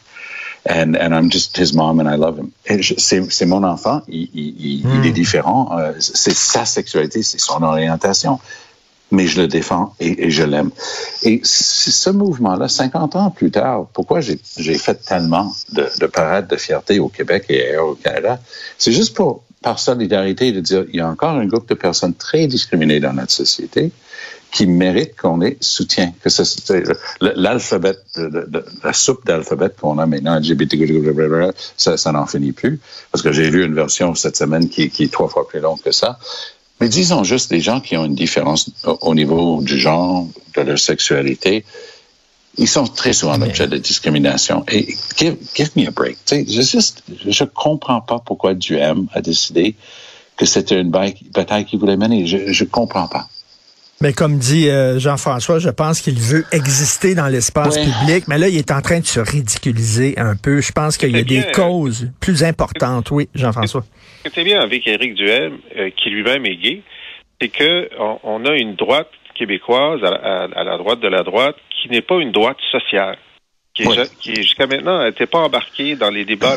And, 0.68 0.96
and 0.96 1.14
I'm 1.14 1.30
just 1.30 1.58
his 1.58 1.74
mom 1.76 2.00
and 2.00 2.10
I 2.10 2.16
love 2.16 2.40
him. 2.40 2.52
C'est 2.98 3.46
mon 3.46 3.64
enfant, 3.64 4.02
il, 4.08 4.30
il, 4.34 4.84
mm. 4.84 5.00
il 5.00 5.06
est 5.08 5.12
différent. 5.12 5.78
Euh, 5.78 5.92
c'est 6.00 6.34
sa 6.34 6.66
sexualité, 6.66 7.22
c'est 7.22 7.40
son 7.40 7.62
orientation 7.62 8.40
mais 9.12 9.28
je 9.28 9.42
le 9.42 9.48
défends 9.48 9.94
et, 10.00 10.30
je 10.30 10.44
l'aime. 10.44 10.72
Et 11.24 11.42
ce 11.44 12.10
mouvement-là, 12.10 12.68
50 12.68 13.16
ans 13.16 13.30
plus 13.30 13.52
tard, 13.52 13.88
pourquoi 13.94 14.20
j'ai 14.22 14.38
fait 14.78 14.96
tellement 14.96 15.54
de, 15.74 15.88
de 16.00 16.06
parades 16.08 16.48
de 16.48 16.58
fierté 16.58 17.00
au 17.00 17.10
Québec 17.10 17.46
et 17.50 17.68
ailleurs 17.68 17.88
au 17.90 17.96
Canada, 17.96 18.40
c'est 18.78 18.92
juste 18.92 19.16
pour 19.16 19.44
par 19.62 19.80
solidarité 19.80 20.52
de 20.52 20.60
dire 20.60 20.86
il 20.90 20.98
y 20.98 21.00
a 21.00 21.10
encore 21.10 21.32
un 21.32 21.48
groupe 21.48 21.68
de 21.68 21.74
personnes 21.74 22.14
très 22.14 22.46
discriminées 22.46 23.00
dans 23.00 23.14
notre 23.14 23.32
société 23.32 23.92
qui 24.52 24.68
méritent 24.68 25.18
qu'on 25.18 25.42
ait 25.42 25.58
soutien. 25.60 26.14
Que 26.24 26.30
l'alphabet, 27.20 27.98
la 28.84 28.94
soupe 28.94 29.26
d'alphabet 29.26 29.70
qu'on 29.78 29.98
a 29.98 30.06
maintenant, 30.06 30.40
LGBTQ, 30.40 31.04
ça, 31.76 31.98
ça 31.98 32.12
n'en 32.14 32.26
finit 32.26 32.54
plus. 32.54 32.80
Parce 33.12 33.22
que 33.22 33.34
j'ai 33.34 33.50
lu 33.50 33.66
une 33.66 33.74
version 33.74 34.16
cette 34.16 34.38
semaine 34.38 34.70
qui, 34.70 34.90
qui 34.90 35.04
est 35.04 35.12
trois 35.12 35.28
fois 35.28 35.46
plus 35.46 35.60
longue 35.60 35.82
que 35.82 35.92
ça. 35.92 36.20
Mais 36.80 36.90
disons 36.90 37.24
juste 37.24 37.50
des 37.50 37.62
gens 37.62 37.80
qui 37.80 37.96
ont 37.96 38.06
une 38.06 38.16
différence 38.16 38.70
au 38.84 39.16
niveau 39.16 39.62
du 39.62 39.78
genre, 39.78 40.28
de 40.56 40.62
leur 40.62 40.80
sexualité, 40.80 41.64
ils 42.58 42.68
sont 42.68 42.86
très 42.86 43.14
souvent 43.14 43.38
l'objet 43.38 43.68
de 43.68 43.78
discrimination. 43.78 44.64
Et 44.72 44.96
give, 45.18 45.36
give 45.56 45.70
me 45.76 45.88
a 45.88 45.92
break. 45.92 46.18
Tu 46.26 46.36
sais, 46.36 46.46
je 46.48 46.62
juste, 46.62 47.04
je 47.28 47.44
comprends 47.44 48.02
pas 48.02 48.20
pourquoi 48.20 48.54
Duhem 48.54 49.08
a 49.14 49.22
décidé 49.22 49.76
que 50.38 50.46
c'était 50.46 50.80
une 50.80 50.90
bataille 50.90 51.66
qu'il 51.66 51.80
voulait 51.80 51.98
mener. 51.98 52.26
Je, 52.28 52.52
je 52.52 52.64
comprends 52.66 53.08
pas. 53.08 53.28
Mais 54.02 54.12
comme 54.12 54.38
dit 54.38 54.70
euh, 54.70 55.00
Jean-François, 55.00 55.60
je 55.60 55.70
pense 55.70 56.02
qu'il 56.02 56.20
veut 56.20 56.44
exister 56.52 57.16
dans 57.16 57.28
l'espace 57.28 57.78
public, 57.78 58.26
mais 58.28 58.38
là, 58.38 58.50
il 58.50 58.58
est 58.58 58.72
en 58.72 58.82
train 58.82 59.00
de 59.00 59.06
se 59.06 59.22
ridiculiser 59.22 60.16
un 60.18 60.36
peu. 60.36 60.60
Je 60.60 60.72
pense 60.74 60.98
qu'il 60.98 61.12
y 61.12 61.20
a 61.20 61.24
des 61.24 61.42
bien, 61.42 61.52
causes 61.54 62.12
plus 62.20 62.44
importantes. 62.44 63.10
Oui, 63.12 63.30
Jean-François. 63.34 63.84
Ce 64.26 64.30
qui 64.30 64.40
est 64.42 64.44
bien 64.44 64.60
avec 64.60 64.86
Éric 64.86 65.16
Duhem, 65.16 65.60
euh, 65.78 65.90
qui 65.96 66.10
lui-même 66.10 66.46
est 66.46 66.58
gay, 66.58 66.82
c'est 67.42 67.48
que 67.48 67.90
on, 67.98 68.20
on, 68.24 68.46
a 68.46 68.56
une 68.56 68.76
droite 68.76 69.10
québécoise 69.34 70.02
à, 70.04 70.08
à, 70.08 70.44
à, 70.44 70.64
la 70.64 70.78
droite 70.78 71.00
de 71.00 71.08
la 71.08 71.24
droite 71.24 71.56
qui 71.70 71.90
n'est 71.90 72.02
pas 72.02 72.20
une 72.20 72.32
droite 72.32 72.58
sociale 72.72 73.18
qui, 73.76 73.86
oui. 73.86 73.96
qui 74.22 74.36
jusqu'à 74.36 74.68
maintenant 74.68 75.04
n'était 75.04 75.26
pas 75.26 75.40
embarqué 75.40 75.96
dans 75.96 76.10
les 76.10 76.24
débats 76.24 76.56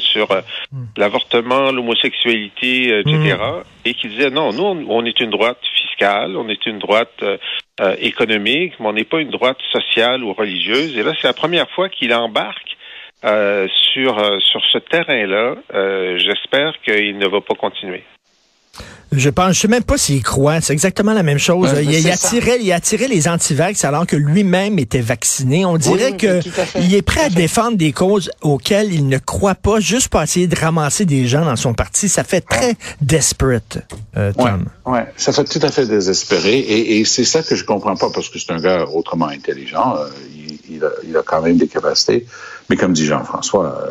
sur 0.00 0.30
euh, 0.30 0.42
mm. 0.72 0.84
l'avortement, 0.98 1.72
l'homosexualité, 1.72 2.92
euh, 2.92 3.00
etc. 3.00 3.36
Mm. 3.38 3.62
Et 3.86 3.94
qui 3.94 4.08
disait 4.08 4.30
non, 4.30 4.52
nous 4.52 4.62
on, 4.62 4.86
on, 4.88 5.04
est 5.06 5.18
une 5.20 5.30
droite 5.30 5.58
fiscale, 5.74 6.36
on 6.36 6.48
est 6.48 6.66
une 6.66 6.78
droite 6.78 7.14
euh, 7.22 7.38
euh 7.80 7.96
économique, 7.98 8.74
mais 8.78 8.86
on 8.86 8.92
n'est 8.92 9.04
pas 9.04 9.20
une 9.20 9.30
droite 9.30 9.58
sociale 9.72 10.22
ou 10.22 10.34
religieuse. 10.34 10.96
Et 10.96 11.02
là, 11.02 11.12
c'est 11.18 11.26
la 11.26 11.32
première 11.32 11.68
fois 11.70 11.88
qu'il 11.88 12.12
embarque 12.12 12.76
euh, 13.24 13.66
sur 13.92 14.14
sur 14.40 14.62
ce 14.70 14.78
terrain-là. 14.78 15.56
J'espère 16.18 16.78
qu'il 16.82 17.16
ne 17.16 17.26
va 17.26 17.40
pas 17.40 17.54
continuer. 17.54 18.04
Je 19.12 19.28
pense, 19.28 19.56
je 19.56 19.60
sais 19.62 19.68
même 19.68 19.82
pas 19.82 19.98
s'il 19.98 20.22
croit. 20.22 20.60
C'est 20.60 20.72
exactement 20.72 21.12
la 21.12 21.24
même 21.24 21.38
chose. 21.38 21.72
Ouais, 21.72 21.84
il, 21.84 21.90
il, 21.90 22.10
attirait, 22.10 22.58
il 22.60 22.70
attirait 22.70 23.08
les 23.08 23.26
antivax 23.26 23.84
alors 23.84 24.06
que 24.06 24.14
lui-même 24.14 24.78
était 24.78 25.00
vacciné. 25.00 25.64
On 25.64 25.76
dirait 25.78 26.12
oui, 26.12 26.16
que 26.16 26.40
il 26.78 26.94
est 26.94 27.02
prêt 27.02 27.22
à 27.22 27.28
défendre 27.28 27.76
des 27.76 27.90
causes 27.90 28.30
auxquelles 28.40 28.92
il 28.92 29.08
ne 29.08 29.18
croit 29.18 29.56
pas, 29.56 29.80
juste 29.80 30.08
pour 30.08 30.22
essayer 30.22 30.46
de 30.46 30.54
ramasser 30.54 31.06
des 31.06 31.26
gens 31.26 31.44
dans 31.44 31.56
son 31.56 31.74
parti. 31.74 32.08
Ça 32.08 32.22
fait 32.22 32.40
très 32.40 32.76
desperate, 33.00 33.78
euh, 34.16 34.32
Tom. 34.32 34.66
Ouais, 34.86 34.92
ouais, 34.92 35.06
ça 35.16 35.32
fait 35.32 35.44
tout 35.44 35.60
à 35.62 35.72
fait 35.72 35.86
désespéré. 35.86 36.58
Et, 36.58 37.00
et 37.00 37.04
c'est 37.04 37.24
ça 37.24 37.42
que 37.42 37.56
je 37.56 37.64
comprends 37.64 37.96
pas 37.96 38.10
parce 38.10 38.28
que 38.28 38.38
c'est 38.38 38.52
un 38.52 38.60
gars 38.60 38.86
autrement 38.94 39.26
intelligent. 39.26 39.96
Euh, 39.96 40.08
il, 40.32 40.76
il, 40.76 40.84
a, 40.84 40.90
il, 41.04 41.16
a, 41.16 41.22
quand 41.22 41.42
même 41.42 41.56
des 41.56 41.66
capacités. 41.66 42.26
Mais 42.70 42.76
comme 42.76 42.92
dit 42.92 43.04
Jean-François, 43.04 43.84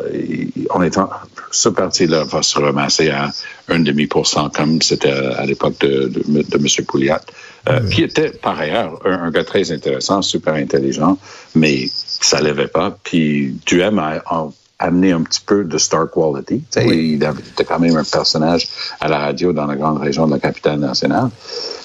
en 0.70 0.82
étant, 0.82 1.10
ce 1.50 1.68
parti-là 1.68 2.24
va 2.24 2.42
se 2.42 2.58
ramasser 2.58 3.10
à 3.10 3.30
un 3.68 3.80
demi 3.80 4.06
pour 4.06 4.26
cent 4.26 4.48
comme 4.48 4.80
c'était 4.80 5.12
à 5.12 5.44
l'époque 5.44 5.78
de, 5.80 6.08
de, 6.08 6.42
de, 6.42 6.56
M. 6.56 6.86
Pouliat, 6.86 7.20
euh, 7.68 7.80
oui. 7.84 7.90
qui 7.90 8.02
était 8.02 8.30
par 8.30 8.58
ailleurs 8.58 8.98
un, 9.04 9.24
un, 9.24 9.30
gars 9.30 9.44
très 9.44 9.70
intéressant, 9.70 10.22
super 10.22 10.54
intelligent, 10.54 11.18
mais 11.54 11.88
ça 11.92 12.40
lèvait 12.40 12.68
pas. 12.68 12.96
Puis 13.04 13.54
Duhem 13.66 13.98
a, 13.98 14.22
a 14.24 14.48
amener 14.80 15.12
un 15.12 15.22
petit 15.22 15.42
peu 15.44 15.64
de 15.64 15.78
star 15.78 16.10
quality. 16.10 16.62
Il 16.76 17.22
était 17.22 17.64
quand 17.64 17.78
même 17.78 17.96
un 17.96 18.04
personnage 18.04 18.66
à 18.98 19.08
la 19.08 19.18
radio 19.18 19.52
dans 19.52 19.66
la 19.66 19.76
grande 19.76 20.00
région 20.00 20.26
de 20.26 20.32
la 20.32 20.38
capitale 20.40 20.80
nationale. 20.80 21.28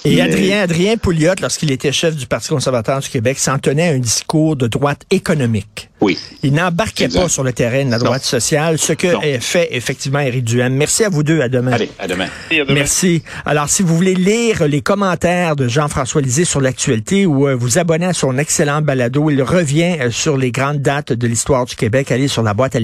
Et 0.05 0.21
Adrien, 0.21 0.61
Adrien 0.61 0.97
Pouliot, 0.97 1.33
lorsqu'il 1.41 1.71
était 1.71 1.91
chef 1.91 2.15
du 2.15 2.25
Parti 2.25 2.49
conservateur 2.49 2.99
du 2.99 3.09
Québec, 3.09 3.37
s'en 3.37 3.59
tenait 3.59 3.89
à 3.89 3.91
un 3.91 3.99
discours 3.99 4.55
de 4.55 4.67
droite 4.67 5.01
économique. 5.11 5.89
Oui. 6.01 6.17
Il 6.43 6.53
n'embarquait 6.53 7.07
pas 7.07 7.29
sur 7.29 7.43
le 7.43 7.53
terrain 7.53 7.85
de 7.85 7.91
la 7.91 7.99
droite 7.99 8.23
sociale, 8.23 8.77
ce 8.77 8.93
que 8.93 9.07
fait 9.39 9.69
effectivement 9.71 10.19
Éric 10.19 10.43
Duhem. 10.43 10.73
Merci 10.75 11.03
à 11.03 11.09
vous 11.09 11.23
deux. 11.23 11.41
À 11.41 11.49
demain. 11.49 11.71
Allez, 11.71 11.89
à 11.99 12.07
demain. 12.07 12.27
Merci. 12.69 13.23
Alors, 13.45 13.69
si 13.69 13.83
vous 13.83 13.95
voulez 13.95 14.15
lire 14.15 14.67
les 14.67 14.81
commentaires 14.81 15.55
de 15.55 15.67
Jean-François 15.67 16.21
Lisée 16.21 16.45
sur 16.45 16.61
l'actualité 16.61 17.25
ou 17.25 17.47
euh, 17.47 17.55
vous 17.55 17.77
abonner 17.77 18.07
à 18.07 18.13
son 18.13 18.37
excellent 18.37 18.81
balado, 18.81 19.29
il 19.29 19.41
revient 19.41 19.97
euh, 19.99 20.11
sur 20.11 20.37
les 20.37 20.51
grandes 20.51 20.79
dates 20.79 21.13
de 21.13 21.27
l'histoire 21.27 21.65
du 21.65 21.75
Québec. 21.75 22.11
Allez 22.11 22.27
sur 22.27 22.43
la 22.43 22.53
boîte 22.53 22.75
à 22.75 22.79